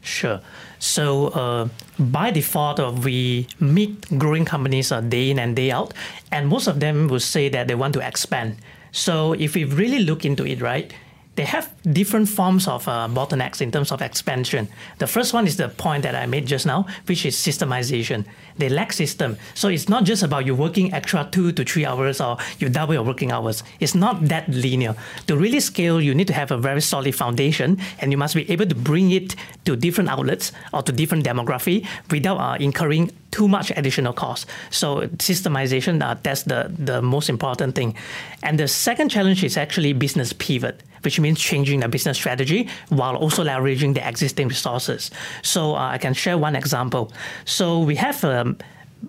Sure. 0.00 0.40
So 0.78 1.26
uh, 1.36 1.68
by 1.98 2.30
default, 2.30 2.80
uh, 2.80 2.90
we 2.90 3.48
meet 3.60 4.00
growing 4.16 4.46
companies 4.46 4.90
uh, 4.92 5.02
day 5.02 5.28
in 5.28 5.38
and 5.38 5.54
day 5.54 5.70
out, 5.70 5.92
and 6.32 6.48
most 6.48 6.68
of 6.68 6.80
them 6.80 7.08
will 7.08 7.20
say 7.20 7.50
that 7.50 7.68
they 7.68 7.74
want 7.74 7.92
to 7.92 8.00
expand. 8.00 8.56
So 8.92 9.34
if 9.34 9.56
we 9.56 9.64
really 9.64 9.98
look 9.98 10.24
into 10.24 10.46
it, 10.46 10.62
right, 10.62 10.90
they 11.38 11.44
have 11.44 11.72
different 11.92 12.28
forms 12.28 12.66
of 12.66 12.88
uh, 12.88 13.06
bottlenecks 13.08 13.60
in 13.60 13.70
terms 13.70 13.92
of 13.92 14.02
expansion. 14.02 14.66
The 14.98 15.06
first 15.06 15.32
one 15.32 15.46
is 15.46 15.56
the 15.56 15.68
point 15.68 16.02
that 16.02 16.16
I 16.16 16.26
made 16.26 16.46
just 16.46 16.66
now, 16.66 16.84
which 17.06 17.24
is 17.24 17.36
systemization. 17.36 18.24
They 18.56 18.68
lack 18.68 18.92
system. 18.92 19.36
So 19.54 19.68
it's 19.68 19.88
not 19.88 20.02
just 20.02 20.24
about 20.24 20.46
you 20.46 20.56
working 20.56 20.92
extra 20.92 21.28
two 21.30 21.52
to 21.52 21.64
three 21.64 21.86
hours 21.86 22.20
or 22.20 22.38
you 22.58 22.68
double 22.68 22.94
your 22.94 23.04
working 23.04 23.30
hours. 23.30 23.62
It's 23.78 23.94
not 23.94 24.26
that 24.26 24.48
linear. 24.48 24.96
To 25.28 25.36
really 25.36 25.60
scale, 25.60 26.00
you 26.00 26.12
need 26.12 26.26
to 26.26 26.32
have 26.32 26.50
a 26.50 26.58
very 26.58 26.80
solid 26.80 27.14
foundation 27.14 27.78
and 28.00 28.10
you 28.10 28.18
must 28.18 28.34
be 28.34 28.50
able 28.50 28.66
to 28.66 28.74
bring 28.74 29.12
it 29.12 29.36
to 29.64 29.76
different 29.76 30.10
outlets 30.10 30.50
or 30.74 30.82
to 30.82 30.90
different 30.90 31.24
demography 31.24 31.86
without 32.10 32.38
uh, 32.38 32.56
incurring 32.58 33.12
too 33.30 33.46
much 33.46 33.70
additional 33.76 34.12
cost. 34.12 34.46
So 34.70 35.06
systemization, 35.18 36.02
uh, 36.02 36.16
that's 36.20 36.42
the, 36.42 36.72
the 36.76 37.00
most 37.00 37.28
important 37.28 37.76
thing. 37.76 37.94
And 38.42 38.58
the 38.58 38.66
second 38.66 39.10
challenge 39.10 39.44
is 39.44 39.56
actually 39.56 39.92
business 39.92 40.32
pivot 40.32 40.82
which 41.08 41.18
means 41.18 41.40
changing 41.40 41.80
the 41.80 41.88
business 41.88 42.18
strategy 42.18 42.68
while 42.90 43.16
also 43.16 43.42
leveraging 43.42 43.94
the 43.94 44.06
existing 44.06 44.46
resources. 44.46 45.10
So 45.42 45.74
uh, 45.74 45.94
I 45.94 45.96
can 45.96 46.12
share 46.12 46.36
one 46.36 46.54
example. 46.54 47.10
So 47.46 47.80
we 47.80 47.96
have 47.96 48.22
um, 48.24 48.58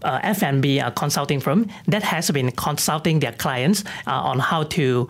uh, 0.02 0.22
F&B 0.24 0.80
uh, 0.80 0.92
consulting 0.92 1.42
firm 1.42 1.68
that 1.90 2.04
has 2.04 2.32
been 2.32 2.52
consulting 2.52 3.20
their 3.20 3.34
clients 3.34 3.84
uh, 4.08 4.32
on 4.32 4.40
how 4.40 4.64
to 4.78 5.10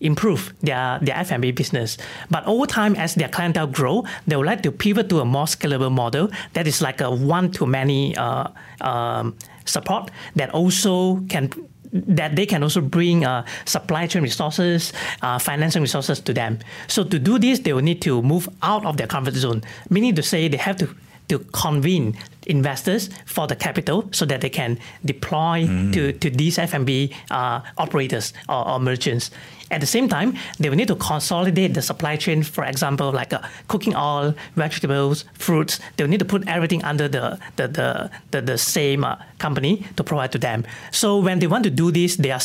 improve 0.00 0.54
their, 0.62 0.98
their 1.02 1.16
F&B 1.16 1.52
business. 1.52 1.98
But 2.30 2.46
over 2.46 2.64
time, 2.64 2.96
as 2.96 3.14
their 3.14 3.28
clientele 3.28 3.66
grow, 3.66 4.06
they 4.26 4.36
would 4.36 4.46
like 4.46 4.62
to 4.62 4.72
pivot 4.72 5.10
to 5.10 5.20
a 5.20 5.26
more 5.26 5.44
scalable 5.44 5.92
model 5.92 6.30
that 6.54 6.66
is 6.66 6.80
like 6.80 7.02
a 7.02 7.10
one-to-many 7.10 8.16
uh, 8.16 8.48
um, 8.80 9.36
support 9.66 10.10
that 10.36 10.48
also 10.54 11.20
can 11.28 11.50
that 11.92 12.36
they 12.36 12.46
can 12.46 12.62
also 12.62 12.80
bring 12.80 13.24
uh, 13.24 13.44
supply 13.64 14.06
chain 14.06 14.22
resources, 14.22 14.92
uh, 15.20 15.38
financing 15.38 15.82
resources 15.82 16.20
to 16.20 16.32
them. 16.32 16.58
So 16.88 17.04
to 17.04 17.18
do 17.18 17.38
this, 17.38 17.60
they 17.60 17.72
will 17.72 17.82
need 17.82 18.00
to 18.02 18.22
move 18.22 18.48
out 18.62 18.84
of 18.86 18.96
their 18.96 19.06
comfort 19.06 19.34
zone, 19.34 19.62
meaning 19.90 20.14
to 20.14 20.22
say 20.22 20.48
they 20.48 20.56
have 20.56 20.76
to 20.78 20.88
to 21.32 21.38
convene 21.52 22.16
investors 22.46 23.08
for 23.24 23.46
the 23.46 23.56
capital 23.56 24.08
so 24.12 24.24
that 24.26 24.40
they 24.40 24.50
can 24.50 24.78
deploy 25.04 25.66
to, 25.92 26.12
to 26.12 26.30
these 26.30 26.58
F&B 26.58 27.14
uh, 27.30 27.60
operators 27.78 28.32
or, 28.48 28.68
or 28.68 28.78
merchants. 28.78 29.30
At 29.70 29.80
the 29.80 29.86
same 29.86 30.08
time, 30.08 30.36
they 30.58 30.68
will 30.68 30.76
need 30.76 30.88
to 30.88 30.96
consolidate 30.96 31.72
the 31.72 31.80
supply 31.80 32.16
chain, 32.16 32.42
for 32.42 32.64
example, 32.64 33.10
like 33.10 33.32
uh, 33.32 33.40
cooking 33.68 33.94
oil, 33.96 34.34
vegetables, 34.54 35.24
fruits. 35.32 35.80
They 35.96 36.04
will 36.04 36.10
need 36.10 36.18
to 36.18 36.26
put 36.26 36.46
everything 36.46 36.84
under 36.84 37.08
the, 37.08 37.38
the, 37.56 37.68
the, 37.68 38.10
the, 38.32 38.42
the 38.42 38.58
same 38.58 39.02
uh, 39.02 39.16
company 39.38 39.86
to 39.96 40.04
provide 40.04 40.32
to 40.32 40.38
them. 40.38 40.66
So 40.90 41.18
when 41.18 41.38
they 41.38 41.46
want 41.46 41.64
to 41.64 41.70
do 41.70 41.90
this, 41.90 42.16
they 42.16 42.30
are 42.30 42.40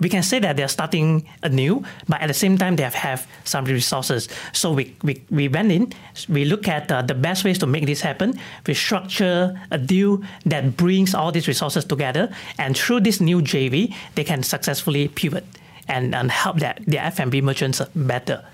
we 0.00 0.08
can 0.08 0.22
say 0.22 0.38
that 0.40 0.56
they're 0.56 0.68
starting 0.68 1.28
anew, 1.42 1.84
but 2.08 2.20
at 2.20 2.26
the 2.26 2.34
same 2.34 2.58
time, 2.58 2.76
they 2.76 2.82
have, 2.82 2.94
have 2.94 3.26
some 3.44 3.64
resources. 3.64 4.28
So 4.52 4.72
we, 4.72 4.96
we, 5.02 5.22
we 5.30 5.48
went 5.48 5.70
in, 5.70 5.92
we 6.28 6.44
look 6.44 6.68
at 6.68 6.90
uh, 6.90 7.02
the 7.02 7.14
best 7.14 7.44
ways 7.44 7.58
to 7.58 7.66
make 7.66 7.86
this 7.86 8.00
happen. 8.00 8.38
We 8.66 8.74
structure 8.74 9.60
a 9.70 9.78
deal 9.78 10.22
that 10.46 10.76
brings 10.76 11.14
all 11.14 11.30
these 11.32 11.48
resources 11.48 11.84
together, 11.84 12.34
and 12.58 12.76
through 12.76 13.00
this 13.00 13.20
new 13.20 13.40
JV, 13.40 13.94
they 14.14 14.24
can 14.24 14.42
successfully 14.42 15.08
pivot 15.08 15.44
and, 15.88 16.14
and 16.14 16.30
help 16.30 16.58
that 16.60 16.82
the 16.86 16.98
F&B 16.98 17.40
merchants 17.40 17.80
better. 17.94 18.44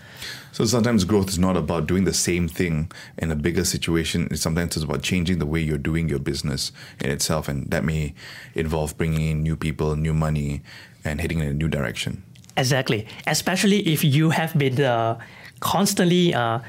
So 0.52 0.64
sometimes 0.64 1.04
growth 1.04 1.28
is 1.28 1.38
not 1.38 1.56
about 1.56 1.86
doing 1.86 2.04
the 2.04 2.12
same 2.12 2.48
thing 2.48 2.90
in 3.18 3.30
a 3.30 3.36
bigger 3.36 3.64
situation. 3.64 4.26
It's 4.30 4.42
sometimes 4.42 4.76
it's 4.76 4.84
about 4.84 5.02
changing 5.02 5.38
the 5.38 5.46
way 5.46 5.60
you're 5.60 5.78
doing 5.78 6.08
your 6.08 6.18
business 6.18 6.72
in 7.00 7.10
itself, 7.10 7.48
and 7.48 7.70
that 7.70 7.84
may 7.84 8.14
involve 8.54 8.96
bringing 8.98 9.30
in 9.30 9.42
new 9.42 9.56
people, 9.56 9.94
new 9.94 10.14
money, 10.14 10.62
and 11.08 11.20
heading 11.20 11.40
in 11.40 11.48
a 11.48 11.54
new 11.54 11.68
direction. 11.68 12.22
Exactly, 12.56 13.06
especially 13.26 13.80
if 13.86 14.04
you 14.04 14.30
have 14.30 14.56
been 14.58 14.80
uh, 14.80 15.18
constantly. 15.60 16.34
Uh, 16.34 16.60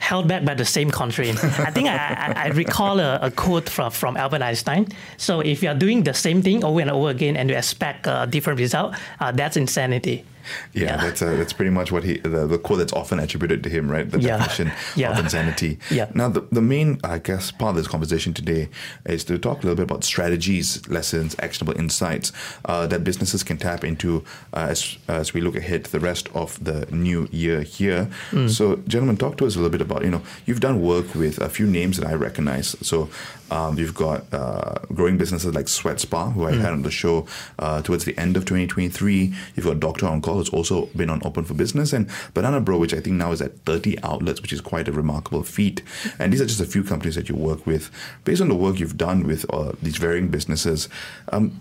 held 0.00 0.26
back 0.26 0.44
by 0.46 0.54
the 0.54 0.64
same 0.64 0.90
constraint. 0.90 1.36
I 1.44 1.70
think 1.70 1.86
I, 1.86 1.94
I, 1.94 2.44
I 2.44 2.46
recall 2.48 2.98
a, 2.98 3.18
a, 3.20 3.30
quote 3.30 3.68
from, 3.68 3.90
from 3.92 4.16
Albert 4.16 4.40
Einstein. 4.40 4.88
So 5.18 5.40
if 5.40 5.62
you 5.62 5.68
are 5.68 5.74
doing 5.74 6.04
the 6.04 6.14
same 6.14 6.40
thing 6.40 6.64
over 6.64 6.80
and 6.80 6.90
over 6.90 7.10
again 7.10 7.36
and 7.36 7.50
you 7.50 7.56
expect 7.56 8.06
a 8.06 8.26
different 8.28 8.58
result, 8.58 8.94
uh, 9.20 9.30
that's 9.30 9.58
insanity. 9.58 10.24
Yeah, 10.72 10.82
yeah, 10.82 10.96
that's 10.96 11.22
uh, 11.22 11.36
that's 11.36 11.52
pretty 11.52 11.70
much 11.70 11.92
what 11.92 12.04
he 12.04 12.18
the, 12.18 12.46
the, 12.46 12.58
quote 12.58 12.78
that's 12.78 12.92
often 12.92 13.18
attributed 13.18 13.62
to 13.64 13.70
him, 13.70 13.90
right? 13.90 14.10
The 14.10 14.20
yeah. 14.20 14.38
definition 14.38 14.72
yeah. 14.96 15.12
of 15.12 15.18
insanity. 15.18 15.78
Yeah. 15.90 16.10
Now, 16.14 16.28
the, 16.28 16.42
the 16.52 16.62
main, 16.62 17.00
I 17.04 17.18
guess, 17.18 17.50
part 17.50 17.70
of 17.70 17.76
this 17.76 17.88
conversation 17.88 18.34
today 18.34 18.68
is 19.06 19.24
to 19.24 19.38
talk 19.38 19.58
a 19.58 19.62
little 19.62 19.76
bit 19.76 19.84
about 19.84 20.04
strategies, 20.04 20.86
lessons, 20.88 21.36
actionable 21.38 21.78
insights 21.78 22.32
uh, 22.64 22.86
that 22.88 23.04
businesses 23.04 23.42
can 23.42 23.56
tap 23.56 23.84
into 23.84 24.24
uh, 24.52 24.68
as 24.70 24.98
as 25.08 25.34
we 25.34 25.40
look 25.40 25.56
ahead 25.56 25.84
to 25.84 25.92
the 25.92 26.00
rest 26.00 26.28
of 26.34 26.62
the 26.62 26.86
new 26.90 27.28
year 27.30 27.62
here. 27.62 28.08
Mm. 28.30 28.50
So, 28.50 28.76
gentlemen, 28.88 29.16
talk 29.16 29.36
to 29.38 29.46
us 29.46 29.54
a 29.54 29.58
little 29.58 29.70
bit 29.70 29.80
about 29.80 30.04
you 30.04 30.10
know 30.10 30.22
you've 30.46 30.60
done 30.60 30.80
work 30.80 31.14
with 31.14 31.38
a 31.38 31.48
few 31.48 31.66
names 31.66 31.96
that 31.98 32.06
I 32.06 32.14
recognize. 32.14 32.76
So, 32.82 33.08
um, 33.50 33.78
you've 33.78 33.94
got 33.94 34.32
uh, 34.32 34.74
growing 34.94 35.18
businesses 35.18 35.54
like 35.54 35.68
Sweat 35.68 36.00
Spa, 36.00 36.30
who 36.30 36.46
I 36.46 36.52
mm. 36.52 36.60
had 36.60 36.72
on 36.72 36.82
the 36.82 36.90
show 36.90 37.26
uh, 37.58 37.82
towards 37.82 38.04
the 38.04 38.16
end 38.16 38.36
of 38.36 38.44
2023. 38.44 39.34
You've 39.56 39.66
got 39.66 39.80
Doctor 39.80 40.06
on 40.06 40.20
Call, 40.30 40.38
who's 40.38 40.48
also 40.50 40.86
been 40.96 41.10
on 41.10 41.20
Open 41.24 41.44
for 41.44 41.54
Business, 41.54 41.92
and 41.92 42.08
Banana 42.34 42.60
Bro, 42.60 42.78
which 42.78 42.94
I 42.94 43.00
think 43.00 43.16
now 43.16 43.32
is 43.32 43.42
at 43.42 43.58
30 43.64 44.02
outlets, 44.04 44.40
which 44.40 44.52
is 44.52 44.60
quite 44.60 44.86
a 44.86 44.92
remarkable 44.92 45.42
feat. 45.42 45.82
And 46.18 46.32
these 46.32 46.40
are 46.40 46.46
just 46.46 46.60
a 46.60 46.64
few 46.64 46.84
companies 46.84 47.16
that 47.16 47.28
you 47.28 47.34
work 47.34 47.66
with. 47.66 47.90
Based 48.24 48.40
on 48.40 48.48
the 48.48 48.54
work 48.54 48.78
you've 48.78 48.96
done 48.96 49.26
with 49.26 49.44
uh, 49.52 49.72
these 49.82 49.96
varying 49.96 50.28
businesses, 50.28 50.88
um, 51.32 51.60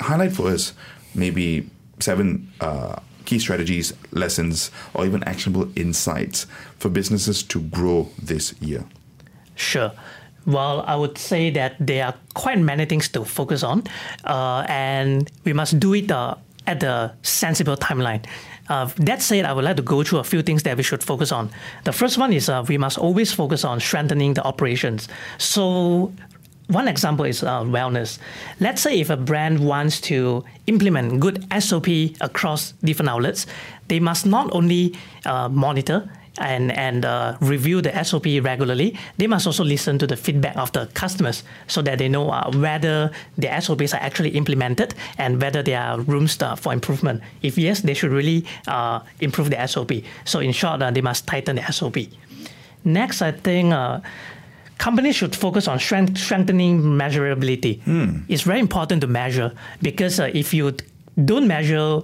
highlight 0.00 0.32
for 0.32 0.48
us 0.48 0.72
maybe 1.14 1.68
seven 1.98 2.52
uh, 2.60 3.00
key 3.24 3.38
strategies, 3.38 3.92
lessons, 4.12 4.70
or 4.94 5.06
even 5.06 5.24
actionable 5.24 5.68
insights 5.76 6.46
for 6.78 6.88
businesses 6.88 7.42
to 7.42 7.60
grow 7.62 8.08
this 8.22 8.54
year. 8.60 8.84
Sure. 9.56 9.92
Well, 10.46 10.84
I 10.86 10.94
would 10.94 11.16
say 11.16 11.50
that 11.50 11.76
there 11.80 12.04
are 12.06 12.14
quite 12.34 12.58
many 12.58 12.84
things 12.84 13.08
to 13.10 13.24
focus 13.24 13.62
on, 13.62 13.84
uh, 14.24 14.66
and 14.68 15.30
we 15.44 15.54
must 15.54 15.80
do 15.80 15.94
it 15.94 16.10
uh, 16.10 16.34
at 16.66 16.80
the 16.80 17.12
sensible 17.22 17.76
timeline. 17.76 18.24
Uh, 18.68 18.86
that 18.96 19.20
said, 19.20 19.44
I 19.44 19.52
would 19.52 19.64
like 19.64 19.76
to 19.76 19.82
go 19.82 20.02
through 20.02 20.20
a 20.20 20.24
few 20.24 20.42
things 20.42 20.62
that 20.62 20.76
we 20.76 20.82
should 20.82 21.02
focus 21.02 21.32
on. 21.32 21.50
The 21.84 21.92
first 21.92 22.16
one 22.16 22.32
is 22.32 22.48
uh, 22.48 22.64
we 22.66 22.78
must 22.78 22.98
always 22.98 23.32
focus 23.32 23.64
on 23.64 23.80
strengthening 23.80 24.34
the 24.34 24.42
operations. 24.42 25.08
So, 25.38 26.12
one 26.68 26.88
example 26.88 27.26
is 27.26 27.42
uh, 27.42 27.60
wellness. 27.60 28.18
Let's 28.58 28.80
say 28.80 28.98
if 28.98 29.10
a 29.10 29.18
brand 29.18 29.60
wants 29.60 30.00
to 30.02 30.44
implement 30.66 31.20
good 31.20 31.44
SOP 31.60 31.88
across 32.22 32.72
different 32.82 33.10
outlets, 33.10 33.46
they 33.88 34.00
must 34.00 34.24
not 34.24 34.48
only 34.54 34.96
uh, 35.26 35.50
monitor 35.50 36.10
and 36.38 36.72
and 36.72 37.04
uh, 37.04 37.36
review 37.40 37.80
the 37.80 38.04
SOP 38.04 38.26
regularly, 38.42 38.96
they 39.18 39.26
must 39.26 39.46
also 39.46 39.64
listen 39.64 39.98
to 39.98 40.06
the 40.06 40.16
feedback 40.16 40.56
of 40.56 40.72
the 40.72 40.86
customers 40.94 41.44
so 41.66 41.82
that 41.82 41.98
they 41.98 42.08
know 42.08 42.30
uh, 42.30 42.50
whether 42.54 43.10
the 43.38 43.60
SOPs 43.60 43.94
are 43.94 44.00
actually 44.00 44.30
implemented 44.30 44.94
and 45.18 45.40
whether 45.40 45.62
there 45.62 45.80
are 45.80 46.00
rooms 46.00 46.40
uh, 46.42 46.56
for 46.56 46.72
improvement. 46.72 47.22
If 47.42 47.58
yes, 47.58 47.80
they 47.80 47.94
should 47.94 48.10
really 48.10 48.44
uh, 48.66 49.00
improve 49.20 49.50
the 49.50 49.66
SOP. 49.66 49.92
So 50.24 50.40
in 50.40 50.52
short, 50.52 50.82
uh, 50.82 50.90
they 50.90 51.02
must 51.02 51.26
tighten 51.26 51.56
the 51.56 51.72
SOP. 51.72 51.96
Next, 52.84 53.22
I 53.22 53.32
think 53.32 53.72
uh, 53.72 54.00
companies 54.78 55.16
should 55.16 55.34
focus 55.34 55.68
on 55.68 55.78
strength, 55.78 56.18
strengthening 56.18 56.82
measurability. 56.82 57.80
Hmm. 57.82 58.18
It's 58.28 58.42
very 58.42 58.60
important 58.60 59.00
to 59.02 59.06
measure 59.06 59.52
because 59.80 60.18
if 60.18 60.52
you 60.52 60.76
don't 61.24 61.46
measure 61.46 62.02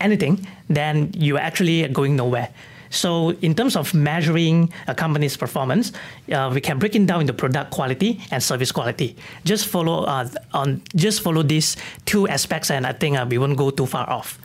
anything, 0.00 0.46
then 0.68 1.10
you're 1.16 1.38
actually 1.38 1.88
going 1.88 2.16
nowhere. 2.16 2.48
So 2.90 3.30
in 3.40 3.54
terms 3.54 3.76
of 3.76 3.94
measuring 3.94 4.72
a 4.88 4.94
company's 4.94 5.36
performance, 5.36 5.92
uh, 6.32 6.50
we 6.52 6.60
can 6.60 6.78
break 6.78 6.94
it 6.96 7.06
down 7.06 7.22
into 7.22 7.32
product 7.32 7.70
quality 7.70 8.20
and 8.30 8.42
service 8.42 8.72
quality. 8.72 9.16
Just 9.44 9.66
follow 9.66 10.04
uh, 10.04 10.28
on 10.52 10.82
just 10.96 11.22
follow 11.22 11.42
these 11.42 11.76
two 12.04 12.28
aspects, 12.28 12.70
and 12.70 12.86
I 12.86 12.92
think 12.92 13.16
uh, 13.16 13.26
we 13.28 13.38
won't 13.38 13.56
go 13.56 13.70
too 13.70 13.86
far 13.86 14.10
off. 14.10 14.38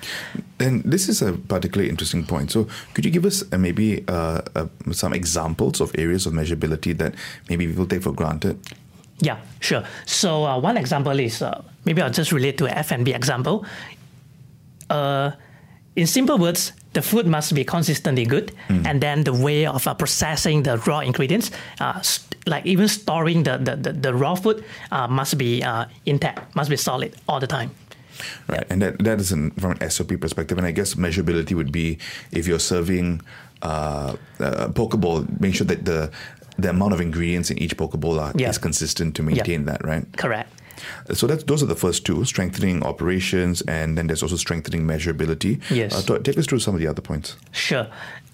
And 0.59 0.83
this 0.83 1.09
is 1.09 1.21
a 1.21 1.33
particularly 1.33 1.89
interesting 1.89 2.25
point. 2.25 2.51
So 2.51 2.67
could 2.93 3.03
you 3.03 3.11
give 3.11 3.25
us 3.25 3.43
uh, 3.51 3.57
maybe 3.57 4.05
uh, 4.07 4.41
uh, 4.55 4.67
some 4.91 5.13
examples 5.13 5.81
of 5.81 5.91
areas 5.97 6.25
of 6.25 6.33
measurability 6.33 6.95
that 6.97 7.15
maybe 7.49 7.67
people 7.67 7.87
take 7.87 8.03
for 8.03 8.13
granted? 8.13 8.59
Yeah, 9.19 9.39
sure. 9.59 9.83
So 10.05 10.59
one 10.59 10.77
example 10.77 11.19
is 11.19 11.41
maybe 11.85 12.01
I'll 12.01 12.11
just 12.11 12.31
relate 12.31 12.57
to 12.57 12.65
an 12.65 12.73
F&B 12.73 13.13
example. 13.13 13.65
in 15.95 16.05
simple 16.05 16.37
words, 16.37 16.73
the 16.95 17.01
food 17.01 17.27
must 17.27 17.53
be 17.53 17.63
consistently 17.63 18.25
good, 18.25 18.51
mm. 18.69 18.87
and 18.87 19.01
then 19.01 19.23
the 19.23 19.33
way 19.33 19.67
of 19.67 19.85
uh, 19.85 19.93
processing 19.93 20.63
the 20.63 20.77
raw 20.87 20.99
ingredients, 20.99 21.51
uh, 21.79 22.01
st- 22.01 22.35
like 22.47 22.65
even 22.65 22.87
storing 22.87 23.43
the, 23.43 23.57
the, 23.57 23.75
the, 23.75 23.91
the 23.91 24.13
raw 24.13 24.33
food, 24.33 24.63
uh, 24.91 25.07
must 25.07 25.37
be 25.37 25.61
uh, 25.61 25.85
intact, 26.05 26.55
must 26.55 26.69
be 26.69 26.77
solid 26.77 27.13
all 27.27 27.39
the 27.39 27.47
time. 27.47 27.69
Right, 28.47 28.65
and 28.69 28.81
that, 28.81 28.99
that 28.99 29.19
is 29.19 29.31
an, 29.33 29.51
from 29.51 29.71
an 29.71 29.89
SOP 29.89 30.19
perspective, 30.19 30.57
and 30.57 30.65
I 30.65 30.71
guess 30.71 30.95
measurability 30.95 31.53
would 31.53 31.71
be 31.71 31.99
if 32.31 32.47
you're 32.47 32.59
serving 32.59 33.21
uh, 33.61 34.15
a 34.39 34.69
poke 34.69 34.97
bowl, 34.97 35.25
make 35.39 35.53
sure 35.55 35.67
that 35.67 35.85
the 35.85 36.11
the 36.57 36.69
amount 36.69 36.93
of 36.93 37.01
ingredients 37.01 37.51
in 37.51 37.59
each 37.59 37.75
poke 37.75 37.99
bowl 37.99 38.17
are, 38.17 38.31
yeah. 38.33 38.49
is 38.49 38.57
consistent 38.57 39.13
to 39.13 39.21
maintain 39.21 39.65
yeah. 39.65 39.73
that, 39.73 39.83
right? 39.83 40.05
Correct. 40.15 40.49
So 41.13 41.27
that's 41.27 41.43
those 41.43 41.63
are 41.63 41.67
the 41.67 41.75
first 41.75 42.05
two: 42.05 42.25
strengthening 42.25 42.83
operations, 42.83 43.61
and 43.61 43.97
then 43.97 44.07
there's 44.07 44.23
also 44.23 44.35
strengthening 44.35 44.83
measurability. 44.83 45.61
Yes. 45.69 46.09
Uh, 46.09 46.17
take 46.19 46.37
us 46.37 46.45
through 46.45 46.59
some 46.59 46.75
of 46.75 46.81
the 46.81 46.87
other 46.87 47.01
points. 47.01 47.35
Sure. 47.51 47.87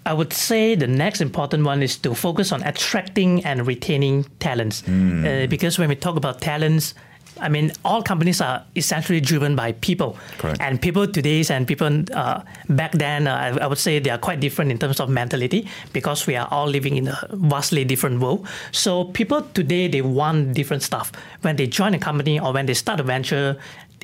I 0.05 0.13
would 0.13 0.33
say 0.33 0.73
the 0.73 0.87
next 0.87 1.21
important 1.21 1.63
one 1.63 1.83
is 1.83 1.95
to 1.97 2.15
focus 2.15 2.51
on 2.51 2.63
attracting 2.63 3.45
and 3.45 3.67
retaining 3.67 4.25
talents, 4.39 4.81
mm. 4.81 5.43
uh, 5.43 5.47
because 5.47 5.77
when 5.77 5.89
we 5.89 5.95
talk 5.95 6.15
about 6.15 6.41
talents 6.41 6.95
I 7.39 7.49
mean, 7.49 7.71
all 7.83 8.03
companies 8.03 8.41
are 8.41 8.63
essentially 8.75 9.19
driven 9.19 9.55
by 9.55 9.71
people. 9.73 10.17
Correct. 10.37 10.59
And 10.61 10.81
people 10.81 11.07
today 11.07 11.43
and 11.49 11.67
people 11.67 12.03
uh, 12.13 12.43
back 12.69 12.91
then, 12.91 13.27
uh, 13.27 13.35
I, 13.59 13.63
I, 13.63 13.67
would 13.67 13.77
say 13.77 13.99
they 13.99 14.09
are 14.09 14.17
quite 14.17 14.39
different 14.39 14.71
in 14.71 14.77
terms 14.77 14.99
of 14.99 15.09
mentality 15.09 15.67
because 15.93 16.27
we 16.27 16.35
are 16.35 16.47
all 16.51 16.67
living 16.67 16.97
in 16.97 17.07
a 17.07 17.27
vastly 17.31 17.85
different 17.85 18.19
world. 18.19 18.47
So 18.71 19.05
people 19.05 19.41
today, 19.53 19.87
they 19.87 20.01
want 20.01 20.53
different 20.53 20.83
stuff. 20.83 21.11
When 21.41 21.55
they 21.55 21.67
join 21.67 21.93
a 21.93 21.99
company 21.99 22.39
or 22.39 22.53
when 22.53 22.65
they 22.65 22.73
start 22.73 22.99
a 22.99 23.03
venture, 23.03 23.57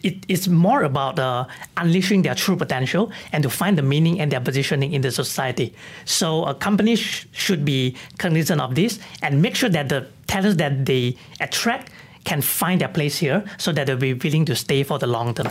it, 0.03 0.25
it's 0.27 0.47
more 0.47 0.83
about 0.83 1.19
uh, 1.19 1.45
unleashing 1.77 2.21
their 2.21 2.35
true 2.35 2.55
potential 2.55 3.11
and 3.31 3.43
to 3.43 3.49
find 3.49 3.77
the 3.77 3.81
meaning 3.81 4.19
and 4.19 4.31
their 4.31 4.39
positioning 4.39 4.93
in 4.93 5.01
the 5.01 5.11
society. 5.11 5.73
So 6.05 6.45
a 6.45 6.53
company 6.53 6.95
sh- 6.95 7.27
should 7.31 7.65
be 7.65 7.95
cognizant 8.17 8.61
of 8.61 8.75
this 8.75 8.99
and 9.21 9.41
make 9.41 9.55
sure 9.55 9.69
that 9.69 9.89
the 9.89 10.07
talents 10.27 10.57
that 10.57 10.85
they 10.85 11.17
attract 11.39 11.91
can 12.27 12.41
find 12.41 12.81
their 12.81 12.89
place 12.89 13.17
here 13.17 13.43
so 13.57 13.71
that 13.71 13.87
they'll 13.87 13.95
be 13.95 14.13
willing 14.13 14.45
to 14.45 14.55
stay 14.55 14.83
for 14.83 14.99
the 14.99 15.07
long 15.07 15.33
term. 15.33 15.47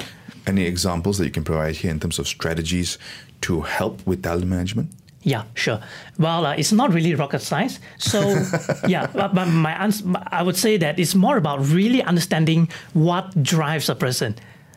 Any 0.46 0.64
examples 0.64 1.16
that 1.18 1.24
you 1.24 1.30
can 1.30 1.42
provide 1.42 1.74
here 1.74 1.90
in 1.90 1.98
terms 1.98 2.18
of 2.18 2.28
strategies 2.28 2.98
to 3.40 3.62
help 3.62 4.06
with 4.06 4.22
talent 4.22 4.46
management? 4.46 4.90
Yeah, 5.22 5.44
sure. 5.54 5.80
Well, 6.18 6.46
uh, 6.46 6.54
it's 6.54 6.72
not 6.72 6.92
really 6.92 7.14
rocket 7.14 7.40
science. 7.40 7.80
So, 7.98 8.20
yeah, 8.86 9.08
but, 9.12 9.34
but 9.34 9.46
my 9.46 9.72
answer, 9.72 10.04
I 10.28 10.42
would 10.42 10.56
say 10.56 10.76
that 10.76 11.00
it's 11.00 11.14
more 11.14 11.36
about 11.36 11.66
really 11.66 12.02
understanding 12.02 12.68
what 12.92 13.42
drives 13.42 13.88
a 13.88 13.94
person. 13.94 14.36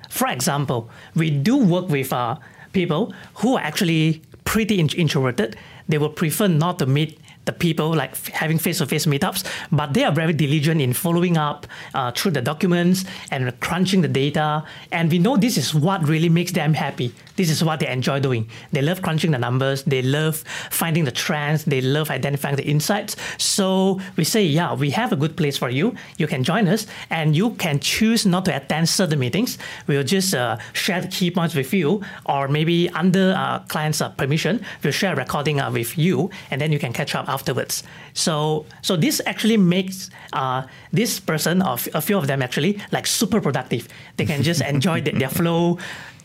For 0.09 0.27
example, 0.27 0.89
we 1.15 1.29
do 1.29 1.57
work 1.57 1.89
with 1.89 2.11
uh, 2.13 2.37
people 2.71 3.13
who 3.35 3.57
are 3.57 3.61
actually 3.61 4.23
pretty 4.45 4.79
introverted. 4.79 5.55
They 5.87 5.99
will 5.99 6.09
prefer 6.09 6.47
not 6.47 6.79
to 6.79 6.87
meet 6.87 7.18
the 7.49 7.55
people, 7.65 7.89
like 8.03 8.13
having 8.43 8.59
face-to-face 8.65 9.05
meetups, 9.13 9.41
but 9.79 9.87
they 9.95 10.03
are 10.07 10.15
very 10.23 10.35
diligent 10.45 10.79
in 10.85 10.91
following 10.93 11.35
up 11.49 11.59
uh, 11.93 12.11
through 12.17 12.33
the 12.37 12.43
documents 12.51 12.97
and 13.31 13.41
crunching 13.65 14.01
the 14.01 14.11
data. 14.23 14.47
And 14.91 15.05
we 15.13 15.19
know 15.25 15.33
this 15.37 15.57
is 15.57 15.73
what 15.85 15.99
really 16.13 16.29
makes 16.29 16.51
them 16.59 16.73
happy. 16.73 17.09
This 17.39 17.49
is 17.49 17.63
what 17.63 17.79
they 17.79 17.87
enjoy 17.87 18.19
doing. 18.19 18.43
They 18.73 18.83
love 18.89 19.01
crunching 19.01 19.31
the 19.31 19.41
numbers. 19.47 19.83
They 19.83 20.01
love 20.01 20.43
finding 20.81 21.05
the 21.05 21.15
trends. 21.25 21.59
They 21.63 21.81
love 21.81 22.07
identifying 22.11 22.57
the 22.61 22.67
insights. 22.75 23.15
So 23.37 23.99
we 24.17 24.23
say, 24.23 24.43
yeah, 24.43 24.73
we 24.83 24.89
have 24.91 25.11
a 25.13 25.15
good 25.15 25.35
place 25.35 25.57
for 25.57 25.69
you. 25.69 25.95
You 26.17 26.27
can 26.27 26.43
join 26.43 26.67
us, 26.67 26.85
and 27.09 27.35
you 27.35 27.51
can 27.51 27.79
choose 27.79 28.25
not 28.25 28.43
to 28.45 28.55
attend 28.55 28.89
certain 28.89 29.19
meetings. 29.19 29.57
We'll 29.87 30.03
just 30.03 30.35
uh, 30.35 30.57
share 30.73 31.01
the 31.01 31.07
key 31.07 31.31
points 31.31 31.55
with 31.55 31.73
you, 31.73 32.03
or 32.25 32.47
maybe 32.47 32.89
under 32.89 33.33
uh, 33.37 33.59
client's 33.73 34.01
uh, 34.01 34.09
permission, 34.09 34.65
we'll 34.83 34.91
share 34.91 35.13
a 35.13 35.15
recording 35.15 35.59
uh, 35.59 35.71
with 35.71 35.97
you, 35.97 36.29
and 36.51 36.59
then 36.59 36.71
you 36.73 36.79
can 36.79 36.93
catch 36.93 37.15
up 37.15 37.29
afterwards. 37.39 37.83
So, 38.13 38.65
so 38.81 38.95
this 38.95 39.21
actually 39.25 39.57
makes 39.57 40.09
uh, 40.33 40.63
this 40.91 41.19
person, 41.19 41.61
or 41.61 41.73
f- 41.73 41.93
a 41.93 42.01
few 42.01 42.17
of 42.17 42.27
them 42.27 42.41
actually, 42.41 42.79
like 42.91 43.07
super 43.07 43.39
productive. 43.41 43.87
They 44.17 44.25
can 44.25 44.43
just 44.43 44.61
enjoy 44.73 45.01
the, 45.01 45.11
their 45.11 45.29
flow, 45.29 45.77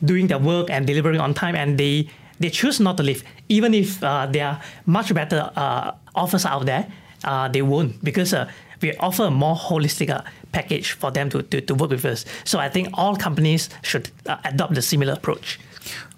doing 0.05 0.27
their 0.27 0.39
work 0.39 0.71
and 0.71 0.87
delivering 0.87 1.21
on 1.21 1.35
time, 1.35 1.55
and 1.57 1.79
they 1.79 2.09
they 2.41 2.51
choose 2.51 2.81
not 2.81 2.97
to 2.97 3.03
leave, 3.03 3.23
even 3.49 3.73
if 3.75 4.03
uh, 4.03 4.27
there 4.27 4.47
are 4.47 4.61
much 4.87 5.15
better 5.15 5.51
uh, 5.57 5.93
offers 6.15 6.45
out 6.45 6.67
there. 6.67 6.87
Uh, 7.23 7.49
they 7.49 7.63
won't 7.63 8.03
because 8.05 8.35
uh, 8.35 8.51
we 8.83 8.93
offer 8.99 9.25
a 9.25 9.31
more 9.31 9.57
holistic 9.57 10.11
uh, 10.11 10.21
package 10.53 10.93
for 10.93 11.11
them 11.11 11.31
to, 11.31 11.43
to, 11.43 11.61
to 11.61 11.75
work 11.75 11.91
with 11.91 12.05
us. 12.05 12.25
So 12.45 12.59
I 12.59 12.69
think 12.69 12.89
all 12.95 13.17
companies 13.17 13.71
should 13.83 14.11
uh, 14.27 14.37
adopt 14.45 14.75
the 14.75 14.83
similar 14.83 15.15
approach. 15.15 15.59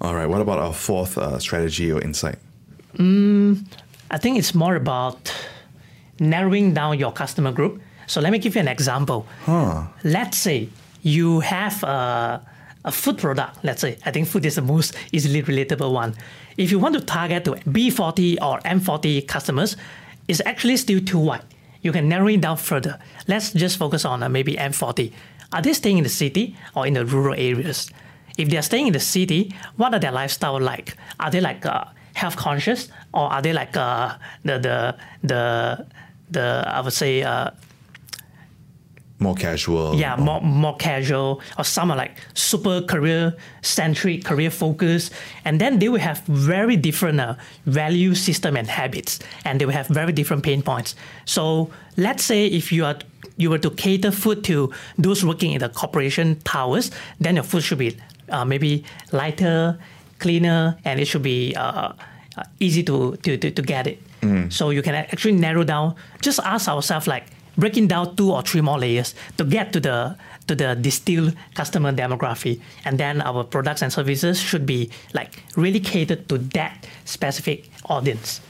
All 0.00 0.14
right. 0.14 0.26
What 0.26 0.40
about 0.40 0.58
our 0.58 0.72
fourth 0.72 1.18
uh, 1.18 1.38
strategy 1.38 1.92
or 1.92 2.00
insight? 2.00 2.38
I 4.10 4.18
think 4.18 4.38
it's 4.38 4.54
more 4.54 4.76
about 4.76 5.32
narrowing 6.20 6.74
down 6.74 6.98
your 6.98 7.12
customer 7.12 7.52
group. 7.52 7.80
So 8.06 8.20
let 8.20 8.30
me 8.32 8.38
give 8.38 8.54
you 8.54 8.60
an 8.60 8.68
example. 8.68 9.26
Let's 10.04 10.38
say 10.38 10.68
you 11.02 11.40
have 11.40 11.82
a, 11.82 12.40
a 12.84 12.92
food 12.92 13.18
product. 13.18 13.64
Let's 13.64 13.80
say 13.80 13.98
I 14.06 14.10
think 14.12 14.28
food 14.28 14.46
is 14.46 14.54
the 14.54 14.62
most 14.62 14.94
easily 15.12 15.42
relatable 15.42 15.92
one. 15.92 16.14
If 16.56 16.70
you 16.70 16.78
want 16.78 16.94
to 16.94 17.00
target 17.00 17.44
to 17.46 17.52
B40 17.52 18.36
or 18.40 18.60
M40 18.60 19.26
customers, 19.26 19.76
it's 20.28 20.40
actually 20.46 20.76
still 20.76 21.00
too 21.00 21.18
wide. 21.18 21.44
You 21.82 21.92
can 21.92 22.08
narrow 22.08 22.28
it 22.28 22.40
down 22.40 22.56
further. 22.56 22.98
Let's 23.28 23.52
just 23.52 23.76
focus 23.76 24.04
on 24.04 24.22
uh, 24.22 24.28
maybe 24.28 24.54
M40. 24.54 25.12
Are 25.52 25.62
they 25.62 25.72
staying 25.72 25.98
in 25.98 26.04
the 26.04 26.10
city 26.10 26.56
or 26.74 26.86
in 26.86 26.94
the 26.94 27.04
rural 27.04 27.34
areas? 27.34 27.90
If 28.38 28.50
they 28.50 28.56
are 28.56 28.62
staying 28.62 28.88
in 28.88 28.92
the 28.92 29.00
city, 29.00 29.54
what 29.76 29.94
are 29.94 30.00
their 30.00 30.12
lifestyle 30.12 30.60
like? 30.60 30.96
Are 31.20 31.30
they 31.30 31.40
like 31.40 31.64
uh, 31.64 31.84
health 32.14 32.36
conscious, 32.36 32.88
or 33.16 33.32
are 33.32 33.42
they 33.42 33.52
like 33.52 33.74
uh, 33.76 34.14
the 34.44 34.58
the 34.66 34.76
the 35.30 35.42
the 36.30 36.44
I 36.66 36.80
would 36.84 36.92
say 36.92 37.22
uh, 37.22 37.50
More 39.18 39.34
casual. 39.34 39.94
yeah 39.96 40.16
more 40.16 40.40
more 40.42 40.76
casual, 40.76 41.40
or 41.58 41.64
some 41.64 41.90
are 41.90 41.96
like 41.96 42.14
super 42.34 42.82
career 42.82 43.32
centric, 43.62 44.24
career 44.24 44.50
focused, 44.50 45.12
and 45.46 45.58
then 45.58 45.78
they 45.80 45.88
will 45.88 46.00
have 46.10 46.20
very 46.28 46.76
different 46.76 47.18
uh, 47.20 47.34
value 47.64 48.14
system 48.14 48.56
and 48.56 48.68
habits, 48.68 49.18
and 49.46 49.58
they 49.58 49.64
will 49.66 49.72
have 49.80 49.88
very 49.88 50.12
different 50.12 50.42
pain 50.44 50.60
points. 50.62 50.94
So 51.24 51.70
let's 51.96 52.24
say 52.24 52.46
if 52.46 52.70
you 52.70 52.84
are 52.84 52.98
you 53.38 53.48
were 53.50 53.58
to 53.60 53.70
cater 53.70 54.12
food 54.12 54.44
to 54.44 54.70
those 54.98 55.24
working 55.24 55.52
in 55.52 55.60
the 55.60 55.70
corporation 55.70 56.36
towers, 56.44 56.90
then 57.20 57.36
your 57.36 57.44
food 57.44 57.62
should 57.62 57.78
be 57.78 57.96
uh, 58.28 58.44
maybe 58.44 58.84
lighter, 59.12 59.78
cleaner, 60.18 60.76
and 60.84 61.00
it 61.00 61.06
should 61.06 61.22
be 61.22 61.54
uh, 61.56 61.92
uh, 62.36 62.42
easy 62.60 62.82
to, 62.84 63.16
to, 63.22 63.36
to, 63.36 63.50
to 63.50 63.62
get 63.62 63.86
it. 63.86 63.98
So 64.50 64.70
you 64.70 64.82
can 64.82 64.94
actually 64.96 65.36
narrow 65.36 65.62
down, 65.64 65.94
just 66.20 66.40
ask 66.40 66.68
ourselves 66.68 67.06
like 67.06 67.26
breaking 67.56 67.86
down 67.86 68.16
two 68.16 68.32
or 68.32 68.42
three 68.42 68.60
more 68.60 68.78
layers 68.78 69.14
to 69.38 69.44
get 69.44 69.72
to 69.72 69.80
the 69.80 70.16
to 70.48 70.54
the 70.56 70.74
distilled 70.74 71.34
customer 71.54 71.92
demography. 71.92 72.60
And 72.84 72.98
then 72.98 73.22
our 73.22 73.44
products 73.44 73.82
and 73.82 73.92
services 73.92 74.40
should 74.40 74.66
be 74.66 74.90
like 75.14 75.42
really 75.56 75.78
catered 75.80 76.28
to 76.28 76.38
that 76.54 76.86
specific 77.04 77.70
audience. 77.88 78.40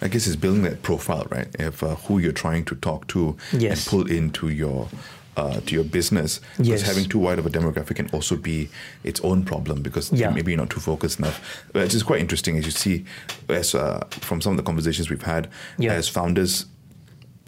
I 0.00 0.08
guess 0.08 0.26
it's 0.26 0.36
building 0.36 0.62
that 0.62 0.82
profile, 0.82 1.26
right? 1.30 1.48
Of 1.60 1.82
uh, 1.82 1.94
who 2.08 2.18
you're 2.18 2.32
trying 2.32 2.64
to 2.66 2.74
talk 2.74 3.06
to 3.08 3.36
Yes. 3.52 3.72
and 3.72 3.90
pull 3.90 4.10
into 4.10 4.48
your 4.48 4.88
uh, 5.36 5.60
to 5.60 5.74
your 5.74 5.84
business. 5.84 6.40
Because 6.56 6.68
Yes. 6.68 6.82
having 6.82 7.08
too 7.08 7.18
wide 7.18 7.38
of 7.38 7.46
a 7.46 7.50
demographic 7.50 7.96
can 7.96 8.08
also 8.12 8.36
be 8.36 8.68
its 9.04 9.20
own 9.22 9.44
problem 9.44 9.82
because 9.82 10.12
Yeah. 10.12 10.30
maybe 10.30 10.52
you're 10.52 10.60
not 10.60 10.70
too 10.70 10.80
focused 10.80 11.18
enough. 11.18 11.40
But 11.72 11.82
it's 11.84 11.92
just 11.94 12.06
quite 12.06 12.20
interesting 12.20 12.58
as 12.58 12.64
you 12.64 12.70
see, 12.72 13.04
as 13.48 13.74
uh, 13.74 14.04
from 14.20 14.40
some 14.40 14.52
of 14.52 14.56
the 14.58 14.62
conversations 14.62 15.08
we've 15.10 15.22
had, 15.22 15.48
Yeah. 15.78 15.92
as 15.94 16.08
founders. 16.08 16.66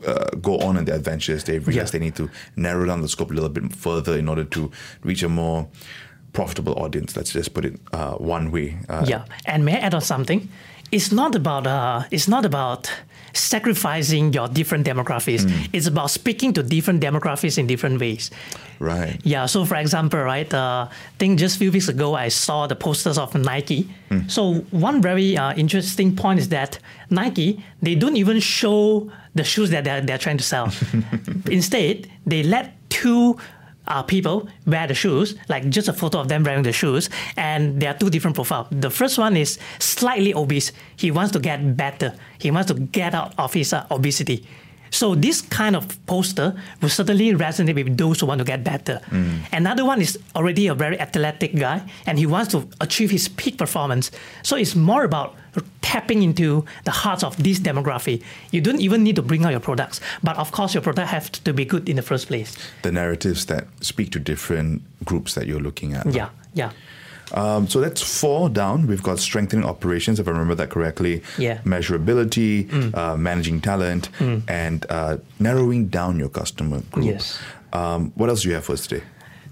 Uh, 0.06 0.26
go 0.42 0.58
on 0.58 0.76
in 0.76 0.84
their 0.84 0.96
adventures, 0.96 1.44
they 1.44 1.58
realize 1.58 1.74
Yeah. 1.88 1.98
they 1.98 1.98
need 1.98 2.14
to 2.16 2.28
narrow 2.56 2.84
down 2.84 3.00
the 3.00 3.08
scope 3.08 3.30
a 3.30 3.34
little 3.34 3.48
bit 3.48 3.74
further 3.74 4.18
in 4.18 4.28
order 4.28 4.44
to 4.44 4.70
reach 5.02 5.22
a 5.22 5.28
more 5.30 5.66
profitable 6.34 6.74
audience. 6.74 7.16
Let's 7.16 7.32
just 7.32 7.54
put 7.54 7.64
it 7.64 7.80
uh, 7.92 8.12
one 8.18 8.50
way. 8.50 8.76
Uh, 8.88 9.06
Yeah, 9.08 9.24
and 9.46 9.64
may 9.64 9.72
I 9.76 9.78
add 9.86 9.94
on 9.94 10.02
something? 10.02 10.48
It's 10.92 11.10
not 11.10 11.34
about 11.34 11.66
uh, 11.66 12.02
it's 12.10 12.28
not 12.28 12.44
about 12.44 12.90
sacrificing 13.36 14.32
your 14.32 14.48
different 14.48 14.86
demographics. 14.86 15.44
It's 15.72 15.86
about 15.86 16.10
speaking 16.10 16.52
to 16.54 16.62
different 16.62 17.02
demographics 17.02 17.58
in 17.58 17.66
different 17.66 18.00
ways. 18.00 18.30
Right. 18.78 19.20
Yeah. 19.24 19.46
So 19.46 19.64
for 19.64 19.76
example, 19.76 20.20
right, 20.20 20.52
uh, 20.52 20.88
I 20.90 20.94
think 21.18 21.38
just 21.38 21.56
a 21.56 21.58
few 21.58 21.72
weeks 21.72 21.88
ago 21.88 22.14
I 22.14 22.28
saw 22.28 22.66
the 22.66 22.76
posters 22.76 23.18
of 23.18 23.34
Nike. 23.34 23.88
So 24.28 24.54
one 24.70 25.02
very 25.02 25.36
uh, 25.36 25.54
interesting 25.54 26.14
point 26.14 26.38
is 26.38 26.48
that 26.50 26.78
Nike 27.10 27.62
they 27.82 27.94
don't 27.94 28.16
even 28.16 28.40
show 28.40 29.10
the 29.34 29.44
shoes 29.44 29.70
that 29.70 29.84
they're, 29.84 30.00
they're 30.00 30.18
trying 30.18 30.38
to 30.38 30.44
sell. 30.44 30.72
Instead, 31.50 32.08
they 32.24 32.42
let 32.42 32.76
two 32.90 33.36
uh, 33.86 34.02
people 34.02 34.48
wear 34.66 34.86
the 34.86 34.94
shoes, 34.94 35.34
like 35.48 35.68
just 35.68 35.88
a 35.88 35.92
photo 35.92 36.20
of 36.20 36.28
them 36.28 36.42
wearing 36.44 36.62
the 36.62 36.72
shoes, 36.72 37.10
and 37.36 37.80
there 37.80 37.90
are 37.90 37.98
two 37.98 38.10
different 38.10 38.34
profiles. 38.34 38.66
The 38.70 38.90
first 38.90 39.18
one 39.18 39.36
is 39.36 39.58
slightly 39.78 40.34
obese. 40.34 40.72
He 40.96 41.10
wants 41.10 41.32
to 41.32 41.38
get 41.38 41.76
better. 41.76 42.14
He 42.38 42.50
wants 42.50 42.72
to 42.72 42.78
get 42.78 43.14
out 43.14 43.34
of 43.38 43.52
his 43.52 43.72
uh, 43.72 43.86
obesity. 43.90 44.46
So 44.90 45.14
this 45.14 45.40
kind 45.42 45.76
of 45.76 45.84
poster 46.06 46.54
will 46.80 46.88
certainly 46.88 47.32
resonate 47.32 47.74
with 47.74 47.96
those 47.96 48.20
who 48.20 48.26
want 48.26 48.38
to 48.38 48.44
get 48.44 48.62
better. 48.62 49.00
Mm. 49.10 49.40
Another 49.52 49.84
one 49.84 50.00
is 50.00 50.18
already 50.36 50.68
a 50.68 50.74
very 50.74 51.00
athletic 51.00 51.54
guy, 51.56 51.82
and 52.06 52.18
he 52.18 52.26
wants 52.26 52.52
to 52.52 52.68
achieve 52.80 53.10
his 53.10 53.28
peak 53.28 53.58
performance. 53.58 54.10
So 54.42 54.56
it's 54.56 54.74
more 54.74 55.04
about 55.04 55.34
tapping 55.82 56.22
into 56.22 56.64
the 56.84 56.90
hearts 56.90 57.22
of 57.22 57.42
this 57.42 57.58
demography. 57.60 58.22
You 58.50 58.60
don't 58.60 58.80
even 58.80 59.02
need 59.02 59.16
to 59.16 59.22
bring 59.22 59.44
out 59.44 59.50
your 59.50 59.60
products, 59.60 60.00
but 60.22 60.36
of 60.36 60.52
course 60.52 60.74
your 60.74 60.82
product 60.82 61.08
have 61.08 61.30
to 61.44 61.52
be 61.52 61.64
good 61.64 61.88
in 61.88 61.96
the 61.96 62.02
first 62.02 62.26
place. 62.28 62.56
The 62.82 62.92
narratives 62.92 63.46
that 63.46 63.66
speak 63.80 64.10
to 64.12 64.18
different 64.18 64.82
groups 65.04 65.34
that 65.34 65.46
you're 65.46 65.60
looking 65.60 65.94
at. 65.94 66.06
Yeah, 66.06 66.30
yeah. 66.54 66.70
Um, 67.34 67.68
so 67.68 67.80
that's 67.80 68.00
four 68.00 68.48
down. 68.48 68.86
We've 68.86 69.02
got 69.02 69.18
strengthening 69.18 69.64
operations, 69.64 70.20
if 70.20 70.28
I 70.28 70.30
remember 70.30 70.54
that 70.54 70.70
correctly. 70.70 71.22
Yeah. 71.36 71.58
Mm. 71.58 71.64
Measurability, 71.64 72.94
uh, 72.94 73.16
managing 73.16 73.60
talent, 73.60 74.08
and 74.48 74.86
uh, 74.88 75.18
narrowing 75.40 75.88
down 75.88 76.18
your 76.18 76.28
customer 76.28 76.80
group. 76.92 77.06
Yes. 77.06 77.38
Um, 77.72 78.12
what 78.14 78.28
else 78.30 78.42
do 78.42 78.48
you 78.48 78.54
have 78.54 78.64
for 78.64 78.72
us 78.72 78.86
today? 78.86 79.02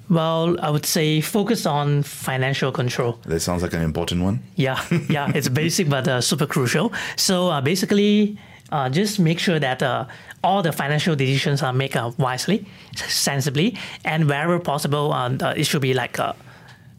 Well, 0.08 0.56
I 0.60 0.70
would 0.70 0.84
say 0.84 1.20
focus 1.20 1.64
on 1.64 2.02
financial 2.02 2.70
control. 2.70 3.18
That 3.24 3.40
sounds 3.40 3.62
like 3.62 3.72
an 3.72 3.82
important 3.82 4.22
one. 4.22 4.40
Yeah, 4.56 4.82
yeah, 5.08 5.32
it's 5.34 5.48
basic 5.62 5.88
but 5.88 6.06
uh, 6.06 6.20
super 6.20 6.46
crucial. 6.46 6.92
So 7.16 7.48
uh, 7.48 7.60
basically, 7.62 8.36
uh, 8.70 8.90
just 8.90 9.18
make 9.18 9.38
sure 9.38 9.58
that 9.58 9.82
uh, 9.82 10.06
all 10.44 10.62
the 10.62 10.72
financial 10.72 11.16
decisions 11.16 11.62
are 11.62 11.72
made 11.72 11.96
uh, 11.96 12.10
wisely, 12.18 12.66
sensibly, 12.94 13.78
and 14.04 14.28
wherever 14.28 14.58
possible, 14.58 15.12
uh, 15.12 15.30
uh, 15.40 15.54
it 15.56 15.64
should 15.64 15.82
be 15.82 15.94
like 15.94 16.18
uh, 16.18 16.32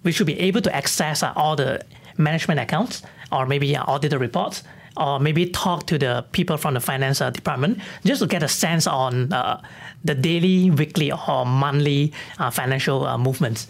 we 0.04 0.12
should 0.12 0.28
be 0.28 0.40
able 0.40 0.62
to 0.62 0.76
access 0.76 1.24
uh, 1.24 1.34
all 1.36 1.56
the 1.56 1.84
management 2.18 2.60
accounts 2.60 3.02
or 3.32 3.46
maybe 3.46 3.76
uh, 3.76 3.84
auditor 3.88 4.20
reports. 4.20 4.64
Or 4.96 5.20
maybe 5.20 5.48
talk 5.48 5.88
to 5.88 5.98
the 5.98 6.24
people 6.34 6.56
from 6.56 6.76
the 6.76 6.80
finance 6.80 7.20
uh, 7.20 7.32
department 7.32 7.80
just 8.06 8.22
to 8.22 8.28
get 8.28 8.44
a 8.44 8.48
sense 8.48 8.86
on 8.86 9.34
uh, 9.34 9.60
the 10.04 10.14
daily, 10.14 10.70
weekly, 10.70 11.12
or 11.12 11.48
monthly 11.48 12.14
uh, 12.38 12.52
financial 12.52 13.04
uh, 13.04 13.18
movements. 13.18 13.68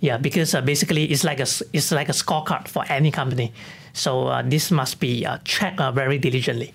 Yeah, 0.00 0.16
because 0.16 0.54
basically 0.64 1.04
it's 1.12 1.24
like 1.24 1.40
a 1.40 1.46
it's 1.74 1.92
like 1.92 2.08
a 2.08 2.12
scorecard 2.12 2.68
for 2.68 2.86
any 2.88 3.10
company. 3.10 3.52
So 3.92 4.40
this 4.46 4.70
must 4.70 4.98
be 4.98 5.26
checked 5.44 5.78
very 5.78 6.16
diligently. 6.16 6.72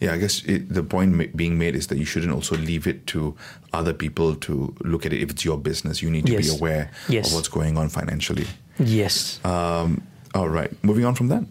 Yeah, 0.00 0.14
I 0.14 0.18
guess 0.18 0.42
it, 0.44 0.68
the 0.72 0.82
point 0.82 1.36
being 1.36 1.58
made 1.58 1.74
is 1.76 1.86
that 1.88 1.98
you 1.98 2.04
shouldn't 2.04 2.32
also 2.32 2.56
leave 2.56 2.86
it 2.86 3.06
to 3.08 3.34
other 3.72 3.92
people 3.92 4.34
to 4.36 4.74
look 4.80 5.04
at 5.06 5.12
it. 5.12 5.20
If 5.22 5.30
it's 5.30 5.44
your 5.44 5.58
business, 5.58 6.00
you 6.02 6.10
need 6.10 6.26
to 6.26 6.36
be 6.38 6.48
aware 6.48 6.90
Yes. 7.08 7.28
of 7.28 7.34
what's 7.34 7.48
going 7.48 7.76
on 7.76 7.88
financially. 7.88 8.46
Yes. 8.78 9.40
Um, 9.44 10.02
all 10.34 10.48
right, 10.48 10.70
moving 10.82 11.04
on 11.04 11.14
from 11.14 11.28
that. 11.28 11.44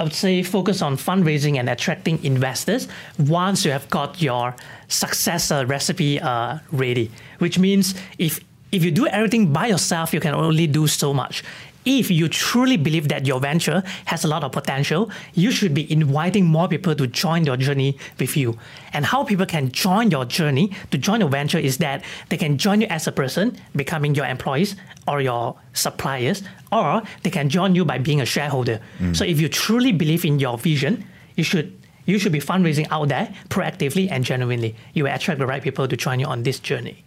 I 0.00 0.02
would 0.02 0.12
say 0.12 0.42
focus 0.42 0.82
on 0.82 0.96
fundraising 0.96 1.58
and 1.58 1.68
attracting 1.68 2.22
investors 2.24 2.88
once 3.18 3.64
you 3.64 3.70
have 3.70 3.88
got 3.90 4.20
your 4.20 4.56
success 4.88 5.50
uh, 5.52 5.64
recipe 5.66 6.20
uh, 6.20 6.58
ready. 6.72 7.10
Which 7.38 7.58
means 7.58 7.94
if 8.18 8.40
if 8.72 8.82
you 8.82 8.90
do 8.90 9.06
everything 9.06 9.52
by 9.52 9.68
yourself, 9.68 10.12
you 10.12 10.18
can 10.20 10.34
only 10.34 10.66
do 10.66 10.88
so 10.88 11.14
much. 11.14 11.44
If 11.84 12.10
you 12.10 12.28
truly 12.28 12.76
believe 12.76 13.08
that 13.08 13.26
your 13.26 13.40
venture 13.40 13.82
has 14.06 14.24
a 14.24 14.28
lot 14.28 14.42
of 14.44 14.52
potential, 14.52 15.10
you 15.34 15.50
should 15.50 15.74
be 15.74 15.90
inviting 15.92 16.44
more 16.44 16.68
people 16.68 16.94
to 16.94 17.06
join 17.06 17.44
your 17.44 17.56
journey 17.56 17.98
with 18.18 18.36
you. 18.36 18.58
And 18.92 19.04
how 19.04 19.24
people 19.24 19.46
can 19.46 19.70
join 19.70 20.10
your 20.10 20.24
journey 20.24 20.72
to 20.90 20.98
join 20.98 21.20
your 21.20 21.28
venture 21.28 21.58
is 21.58 21.78
that 21.78 22.04
they 22.28 22.36
can 22.36 22.58
join 22.58 22.80
you 22.80 22.86
as 22.88 23.06
a 23.06 23.12
person, 23.12 23.58
becoming 23.76 24.14
your 24.14 24.26
employees 24.26 24.76
or 25.06 25.20
your 25.20 25.56
suppliers, 25.72 26.42
or 26.72 27.02
they 27.22 27.30
can 27.30 27.48
join 27.48 27.74
you 27.74 27.84
by 27.84 27.98
being 27.98 28.20
a 28.20 28.26
shareholder. 28.26 28.80
Mm. 28.98 29.16
So 29.16 29.24
if 29.24 29.40
you 29.40 29.48
truly 29.48 29.92
believe 29.92 30.24
in 30.24 30.38
your 30.38 30.56
vision, 30.56 31.04
you 31.36 31.44
should 31.44 31.78
you 32.06 32.18
should 32.18 32.32
be 32.32 32.40
fundraising 32.40 32.86
out 32.90 33.08
there 33.08 33.34
proactively 33.48 34.10
and 34.10 34.24
genuinely. 34.24 34.76
You 34.92 35.04
will 35.04 35.14
attract 35.14 35.38
the 35.38 35.46
right 35.46 35.62
people 35.62 35.88
to 35.88 35.96
join 35.96 36.20
you 36.20 36.26
on 36.26 36.42
this 36.42 36.58
journey. 36.58 37.02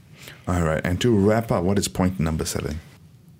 All 0.48 0.64
right. 0.64 0.82
And 0.84 1.00
to 1.02 1.16
wrap 1.16 1.52
up, 1.52 1.64
what 1.64 1.78
is 1.78 1.88
point 1.88 2.20
number 2.20 2.46
seven? 2.46 2.80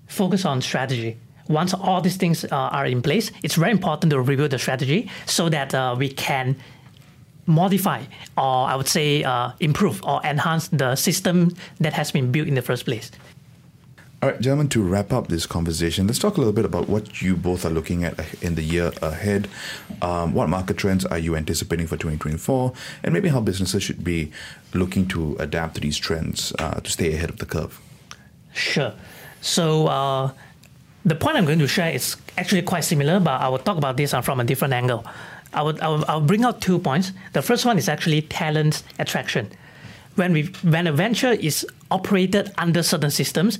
Focus 0.06 0.44
on 0.44 0.62
strategy 0.62 1.18
once 1.48 1.74
all 1.74 2.00
these 2.00 2.16
things 2.16 2.44
uh, 2.44 2.48
are 2.50 2.86
in 2.86 3.02
place, 3.02 3.30
it's 3.42 3.54
very 3.54 3.72
important 3.72 4.10
to 4.10 4.20
review 4.20 4.48
the 4.48 4.58
strategy 4.58 5.10
so 5.26 5.48
that 5.48 5.74
uh, 5.74 5.96
we 5.98 6.08
can 6.08 6.56
modify 7.46 8.02
or 8.36 8.68
I 8.68 8.76
would 8.76 8.88
say 8.88 9.24
uh, 9.24 9.52
improve 9.58 10.04
or 10.04 10.20
enhance 10.22 10.68
the 10.68 10.94
system 10.94 11.54
that 11.80 11.94
has 11.94 12.12
been 12.12 12.30
built 12.30 12.46
in 12.46 12.54
the 12.54 12.62
first 12.62 12.84
place. 12.84 13.10
All 14.20 14.28
right, 14.28 14.40
gentlemen, 14.40 14.68
to 14.70 14.82
wrap 14.82 15.12
up 15.12 15.28
this 15.28 15.46
conversation, 15.46 16.08
let's 16.08 16.18
talk 16.18 16.36
a 16.36 16.40
little 16.40 16.52
bit 16.52 16.64
about 16.64 16.88
what 16.88 17.22
you 17.22 17.36
both 17.36 17.64
are 17.64 17.70
looking 17.70 18.02
at 18.02 18.18
in 18.42 18.56
the 18.56 18.62
year 18.62 18.90
ahead. 19.00 19.46
Um, 20.02 20.34
what 20.34 20.48
market 20.48 20.76
trends 20.76 21.04
are 21.04 21.18
you 21.18 21.36
anticipating 21.36 21.86
for 21.86 21.96
2024? 21.96 22.72
And 23.04 23.14
maybe 23.14 23.28
how 23.28 23.40
businesses 23.40 23.84
should 23.84 24.02
be 24.02 24.32
looking 24.74 25.06
to 25.08 25.36
adapt 25.38 25.76
to 25.76 25.80
these 25.80 25.96
trends 25.96 26.52
uh, 26.58 26.80
to 26.80 26.90
stay 26.90 27.14
ahead 27.14 27.30
of 27.30 27.38
the 27.38 27.46
curve? 27.46 27.80
Sure. 28.52 28.92
So, 29.40 29.86
uh, 29.86 30.32
the 31.08 31.14
point 31.14 31.36
I'm 31.36 31.44
going 31.44 31.58
to 31.58 31.68
share 31.68 31.90
is 31.90 32.16
actually 32.36 32.62
quite 32.62 32.84
similar, 32.84 33.20
but 33.20 33.40
I 33.40 33.48
will 33.48 33.58
talk 33.58 33.78
about 33.78 33.96
this 33.96 34.14
from 34.22 34.40
a 34.40 34.44
different 34.44 34.74
angle. 34.74 35.04
I 35.52 35.62
would, 35.62 35.80
I 35.80 35.88
will, 35.88 36.04
I'll 36.08 36.20
bring 36.20 36.44
out 36.44 36.60
two 36.60 36.78
points. 36.78 37.12
The 37.32 37.42
first 37.42 37.64
one 37.64 37.78
is 37.78 37.88
actually 37.88 38.22
talent 38.22 38.82
attraction. 38.98 39.50
When 40.16 40.32
we 40.32 40.44
when 40.62 40.86
a 40.86 40.92
venture 40.92 41.32
is 41.32 41.66
operated 41.90 42.52
under 42.58 42.82
certain 42.82 43.10
systems, 43.10 43.58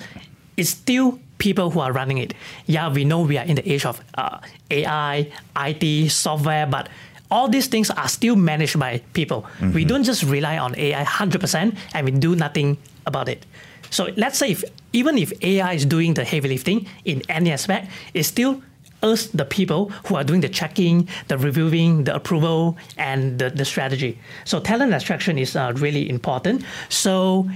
it's 0.57 0.71
still 0.71 1.19
people 1.39 1.71
who 1.71 1.81
are 1.81 1.93
running 1.93 2.19
it. 2.19 2.35
Yeah, 2.67 2.93
we 2.93 3.05
know 3.05 3.21
we 3.23 3.39
are 3.39 3.45
in 3.45 3.55
the 3.57 3.73
age 3.73 3.87
of 3.87 4.03
uh, 4.17 4.41
AI, 4.71 5.31
IT, 5.57 6.11
software, 6.11 6.67
but 6.67 6.89
all 7.31 7.49
these 7.49 7.69
things 7.69 7.91
are 7.91 8.09
still 8.09 8.37
managed 8.37 8.79
by 8.79 8.99
people. 9.13 9.43
Mm-hmm. 9.43 9.73
We 9.73 9.85
don't 9.85 10.03
just 10.03 10.25
rely 10.25 10.59
on 10.59 10.75
AI 10.77 11.05
100% 11.05 11.77
and 11.95 12.05
we 12.05 12.11
do 12.11 12.35
nothing 12.35 12.79
about 13.07 13.29
it. 13.29 13.45
So 13.91 14.09
let's 14.17 14.39
say 14.39 14.51
if 14.51 14.65
even 14.93 15.19
if 15.19 15.33
AI 15.43 15.73
is 15.75 15.85
doing 15.87 16.15
the 16.15 16.25
heavy 16.25 16.49
lifting 16.49 16.87
in 17.05 17.23
any 17.29 17.53
aspect, 17.53 17.91
it's 18.15 18.29
still 18.29 18.63
us, 19.03 19.27
the 19.29 19.45
people 19.45 19.91
who 20.07 20.17
are 20.17 20.25
doing 20.25 20.41
the 20.41 20.49
checking, 20.49 21.09
the 21.29 21.39
reviewing, 21.39 22.05
the 22.05 22.15
approval, 22.15 22.77
and 22.97 23.39
the, 23.39 23.51
the 23.51 23.65
strategy. 23.65 24.19
So 24.45 24.61
talent 24.61 24.93
attraction 24.93 25.39
is 25.39 25.55
uh, 25.57 25.73
really 25.77 26.09
important. 26.09 26.65
So 26.89 27.49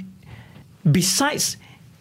besides 0.91 1.57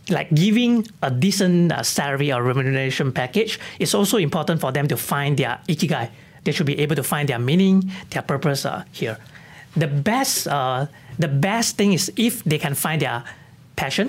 like 0.10 0.34
giving 0.34 0.88
a 1.02 1.12
decent 1.12 1.72
uh, 1.72 1.84
salary 1.84 2.32
or 2.32 2.44
remuneration 2.44 3.12
package, 3.12 3.60
it's 3.80 3.94
also 3.94 4.18
important 4.18 4.62
for 4.62 4.72
them 4.72 4.88
to 4.88 4.98
find 4.98 5.38
their 5.38 5.60
ikigai. 5.68 6.10
They 6.44 6.52
should 6.52 6.66
be 6.66 6.80
able 6.80 6.96
to 6.96 7.04
find 7.04 7.30
their 7.30 7.40
meaning, 7.40 7.92
their 8.10 8.24
purpose 8.24 8.66
uh, 8.66 8.84
here. 8.92 9.18
The 9.76 9.88
best, 9.88 10.48
uh, 10.48 10.88
the 11.18 11.28
best 11.28 11.78
thing 11.78 11.94
is 11.94 12.12
if 12.18 12.44
they 12.44 12.58
can 12.58 12.74
find 12.74 13.02
their 13.02 13.24
passion, 13.82 14.08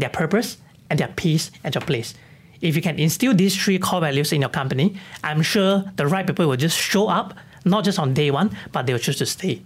their 0.00 0.08
purpose, 0.08 0.56
and 0.88 0.98
their 0.98 1.12
peace 1.22 1.50
and 1.62 1.74
their 1.74 1.84
place. 1.90 2.14
If 2.60 2.74
you 2.74 2.82
can 2.82 2.98
instill 2.98 3.34
these 3.34 3.54
three 3.62 3.78
core 3.78 4.00
values 4.00 4.32
in 4.32 4.40
your 4.40 4.50
company, 4.60 4.96
I'm 5.22 5.42
sure 5.42 5.84
the 5.96 6.06
right 6.06 6.26
people 6.26 6.48
will 6.48 6.56
just 6.56 6.76
show 6.76 7.08
up, 7.08 7.36
not 7.64 7.84
just 7.84 7.98
on 7.98 8.14
day 8.14 8.30
one, 8.30 8.48
but 8.72 8.86
they 8.86 8.92
will 8.94 9.04
choose 9.06 9.18
to 9.18 9.26
stay. 9.26 9.60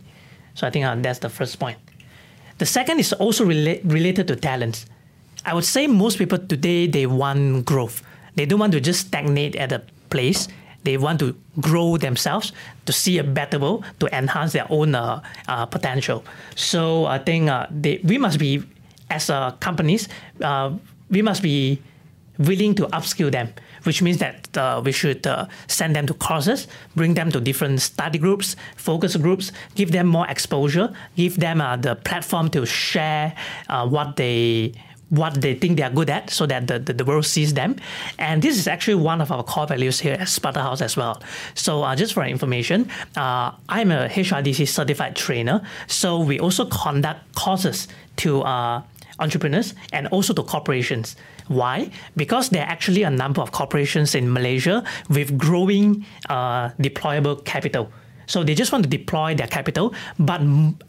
So 0.54 0.66
I 0.66 0.70
think 0.70 0.84
uh, 0.84 0.96
that's 0.96 1.20
the 1.20 1.30
first 1.30 1.58
point. 1.62 1.78
The 2.58 2.66
second 2.66 2.98
is 2.98 3.12
also 3.14 3.44
rela- 3.46 3.80
related 3.84 4.26
to 4.28 4.36
talents. 4.36 4.86
I 5.46 5.54
would 5.54 5.64
say 5.64 5.86
most 5.86 6.18
people 6.18 6.38
today 6.38 6.86
they 6.86 7.06
want 7.06 7.64
growth. 7.64 8.02
They 8.34 8.44
don't 8.44 8.58
want 8.58 8.72
to 8.72 8.80
just 8.80 9.06
stagnate 9.06 9.54
at 9.56 9.72
a 9.72 9.82
place. 10.10 10.48
They 10.84 10.96
want 10.98 11.20
to 11.20 11.34
grow 11.60 11.96
themselves 11.96 12.52
to 12.86 12.92
see 12.92 13.18
a 13.18 13.24
better 13.24 13.58
world 13.58 13.84
to 14.00 14.06
enhance 14.10 14.52
their 14.52 14.66
own 14.68 14.94
uh, 14.94 15.22
uh, 15.46 15.66
potential. 15.66 16.24
So 16.56 17.06
I 17.06 17.18
think 17.18 17.48
uh, 17.48 17.66
they, 17.70 18.00
we 18.02 18.18
must 18.18 18.38
be 18.38 18.62
as 19.12 19.30
uh, 19.30 19.52
companies, 19.60 20.08
uh, 20.40 20.72
we 21.10 21.22
must 21.22 21.42
be 21.42 21.80
willing 22.38 22.74
to 22.74 22.86
upskill 22.88 23.30
them, 23.30 23.52
which 23.84 24.00
means 24.02 24.18
that 24.18 24.56
uh, 24.56 24.80
we 24.84 24.92
should 24.92 25.26
uh, 25.26 25.46
send 25.68 25.94
them 25.94 26.06
to 26.06 26.14
courses, 26.14 26.66
bring 26.96 27.14
them 27.14 27.30
to 27.30 27.40
different 27.40 27.80
study 27.80 28.18
groups, 28.18 28.56
focus 28.76 29.16
groups, 29.16 29.52
give 29.74 29.92
them 29.92 30.06
more 30.06 30.26
exposure, 30.28 30.92
give 31.14 31.38
them 31.38 31.60
uh, 31.60 31.76
the 31.76 31.94
platform 31.96 32.48
to 32.48 32.64
share 32.64 33.34
uh, 33.68 33.86
what 33.86 34.16
they 34.16 34.72
what 35.10 35.42
they 35.42 35.54
think 35.54 35.76
they 35.76 35.82
are 35.82 35.90
good 35.90 36.08
at 36.08 36.30
so 36.30 36.46
that 36.46 36.66
the, 36.68 36.78
the, 36.78 36.94
the, 36.94 37.04
world 37.04 37.26
sees 37.26 37.52
them. 37.52 37.76
And 38.18 38.40
this 38.40 38.56
is 38.56 38.66
actually 38.66 38.94
one 38.94 39.20
of 39.20 39.30
our 39.30 39.44
core 39.44 39.66
values 39.66 40.00
here 40.00 40.16
at 40.18 40.26
Sparta 40.26 40.62
Haus 40.62 40.80
as 40.80 40.96
well. 40.96 41.22
So 41.54 41.82
uh, 41.82 41.94
just 41.94 42.14
for 42.14 42.24
information, 42.24 42.88
uh, 43.14 43.52
I'm 43.68 43.90
a 43.90 44.08
HRDC 44.08 44.66
certified 44.66 45.14
trainer. 45.14 45.60
So 45.86 46.18
we 46.18 46.40
also 46.40 46.64
conduct 46.64 47.34
courses 47.34 47.88
to 48.16 48.40
uh, 48.40 48.82
entrepreneurs 49.22 49.74
and 49.92 50.06
also 50.08 50.34
to 50.34 50.42
corporations. 50.42 51.16
Why? 51.48 51.90
Because 52.16 52.50
there 52.50 52.62
are 52.64 52.68
actually 52.68 53.02
a 53.04 53.10
number 53.10 53.40
of 53.40 53.52
corporations 53.52 54.14
in 54.14 54.32
Malaysia 54.32 54.84
with 55.08 55.38
growing 55.38 56.04
uh, 56.28 56.70
deployable 56.80 57.44
capital. 57.44 57.90
So 58.26 58.42
they 58.44 58.54
just 58.54 58.72
want 58.72 58.84
to 58.84 58.90
deploy 58.90 59.34
their 59.34 59.46
capital, 59.46 59.94
but 60.18 60.40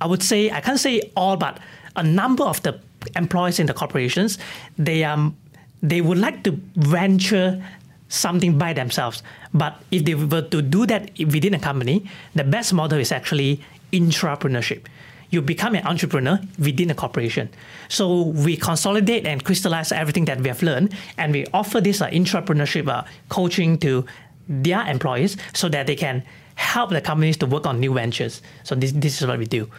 I 0.02 0.06
would 0.06 0.24
say 0.24 0.52
I 0.52 0.62
can't 0.62 0.80
say 0.80 1.12
all, 1.16 1.38
but 1.38 1.60
a 1.96 2.04
number 2.04 2.44
of 2.44 2.62
the 2.64 2.80
employees 3.16 3.60
in 3.60 3.66
the 3.66 3.74
corporations 3.74 4.38
they 4.78 5.04
um 5.04 5.36
they 5.82 6.00
would 6.00 6.18
like 6.18 6.44
to 6.44 6.52
venture 6.76 7.62
something 8.08 8.58
by 8.58 8.72
themselves. 8.72 9.22
But 9.54 9.82
if 9.92 10.06
they 10.06 10.16
were 10.16 10.44
to 10.44 10.62
do 10.62 10.86
that 10.86 11.12
within 11.20 11.54
a 11.54 11.60
company, 11.60 12.08
the 12.36 12.46
best 12.46 12.72
model 12.72 13.00
is 13.00 13.12
actually 13.12 13.62
intrapreneurship 13.92 14.86
you 15.34 15.42
become 15.42 15.76
an 15.76 15.86
entrepreneur 15.86 16.40
within 16.60 16.90
a 16.90 16.96
corporation. 16.96 17.50
So 17.90 18.22
we 18.22 18.56
consolidate 18.56 19.26
and 19.26 19.44
crystallize 19.44 19.92
everything 19.92 20.26
that 20.26 20.40
we 20.40 20.48
have 20.48 20.62
learned, 20.62 20.94
and 21.18 21.34
we 21.34 21.46
offer 21.54 21.82
this 21.82 22.02
uh, 22.02 22.10
entrepreneurship 22.10 22.88
uh, 22.88 23.04
coaching 23.30 23.78
to 23.80 24.06
their 24.48 24.86
employees 24.88 25.38
so 25.54 25.70
that 25.70 25.88
they 25.88 25.96
can 25.96 26.24
help 26.56 26.92
the 26.92 27.02
companies 27.02 27.38
to 27.38 27.46
work 27.46 27.66
on 27.66 27.80
new 27.80 27.94
ventures. 27.94 28.42
So 28.64 28.76
this, 28.76 28.92
this 28.92 29.22
is 29.22 29.28
what 29.28 29.40
we 29.40 29.46
do. 29.46 29.70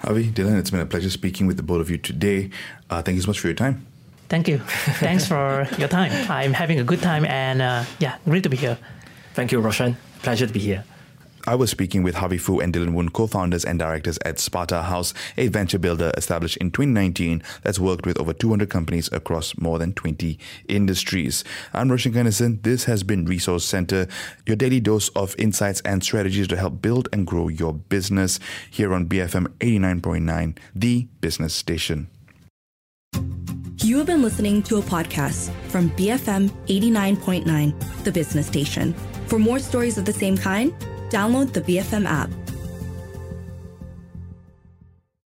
Harvey, 0.00 0.30
Dylan, 0.30 0.58
it's 0.58 0.70
been 0.70 0.80
a 0.80 0.86
pleasure 0.86 1.10
speaking 1.10 1.46
with 1.46 1.56
the 1.56 1.62
both 1.62 1.80
of 1.80 1.90
you 1.90 1.98
today. 1.98 2.50
Uh, 2.88 3.02
thank 3.02 3.16
you 3.16 3.22
so 3.22 3.28
much 3.28 3.40
for 3.40 3.48
your 3.48 3.56
time. 3.56 3.86
Thank 4.28 4.46
you. 4.46 4.58
Thanks 5.00 5.26
for 5.26 5.66
your 5.78 5.88
time. 5.88 6.12
I'm 6.30 6.52
having 6.52 6.78
a 6.78 6.84
good 6.84 7.00
time, 7.00 7.24
and 7.24 7.62
uh, 7.62 7.84
yeah, 7.98 8.18
great 8.26 8.42
to 8.42 8.50
be 8.50 8.58
here. 8.58 8.76
Thank 9.32 9.52
you, 9.52 9.60
Roshan. 9.60 9.96
Pleasure 10.22 10.46
to 10.46 10.52
be 10.52 10.60
here. 10.60 10.84
I 11.48 11.54
was 11.54 11.70
speaking 11.70 12.02
with 12.02 12.16
Harvey 12.16 12.36
Foo 12.36 12.60
and 12.60 12.74
Dylan 12.74 12.92
Woon, 12.92 13.08
co-founders 13.08 13.64
and 13.64 13.78
directors 13.78 14.18
at 14.22 14.38
Sparta 14.38 14.82
Haus, 14.82 15.14
a 15.38 15.48
venture 15.48 15.78
builder 15.78 16.12
established 16.14 16.58
in 16.58 16.70
2019 16.70 17.42
that's 17.62 17.78
worked 17.78 18.04
with 18.04 18.20
over 18.20 18.34
200 18.34 18.68
companies 18.68 19.08
across 19.12 19.56
more 19.56 19.78
than 19.78 19.94
20 19.94 20.38
industries. 20.68 21.44
I'm 21.72 21.90
Roshan 21.90 22.12
Kanesan. 22.12 22.62
This 22.64 22.84
has 22.84 23.02
been 23.02 23.24
Resource 23.24 23.64
Center, 23.64 24.08
your 24.44 24.56
daily 24.56 24.78
dose 24.78 25.08
of 25.16 25.34
insights 25.38 25.80
and 25.86 26.04
strategies 26.04 26.48
to 26.48 26.56
help 26.58 26.82
build 26.82 27.08
and 27.14 27.26
grow 27.26 27.48
your 27.48 27.72
business 27.72 28.38
here 28.70 28.92
on 28.92 29.06
BFM 29.06 29.46
89.9, 29.60 30.58
the 30.74 31.08
business 31.22 31.54
station. 31.54 32.08
You 33.78 33.96
have 33.96 34.06
been 34.06 34.20
listening 34.20 34.62
to 34.64 34.76
a 34.76 34.82
podcast 34.82 35.50
from 35.68 35.88
BFM 35.92 36.50
89.9, 36.66 38.04
the 38.04 38.12
business 38.12 38.46
station. 38.46 38.92
For 39.28 39.38
more 39.38 39.58
stories 39.58 39.96
of 39.96 40.04
the 40.04 40.12
same 40.12 40.36
kind, 40.36 40.74
download 41.10 41.52
the 41.52 41.60
BFM 41.60 42.08
app. 42.08 42.47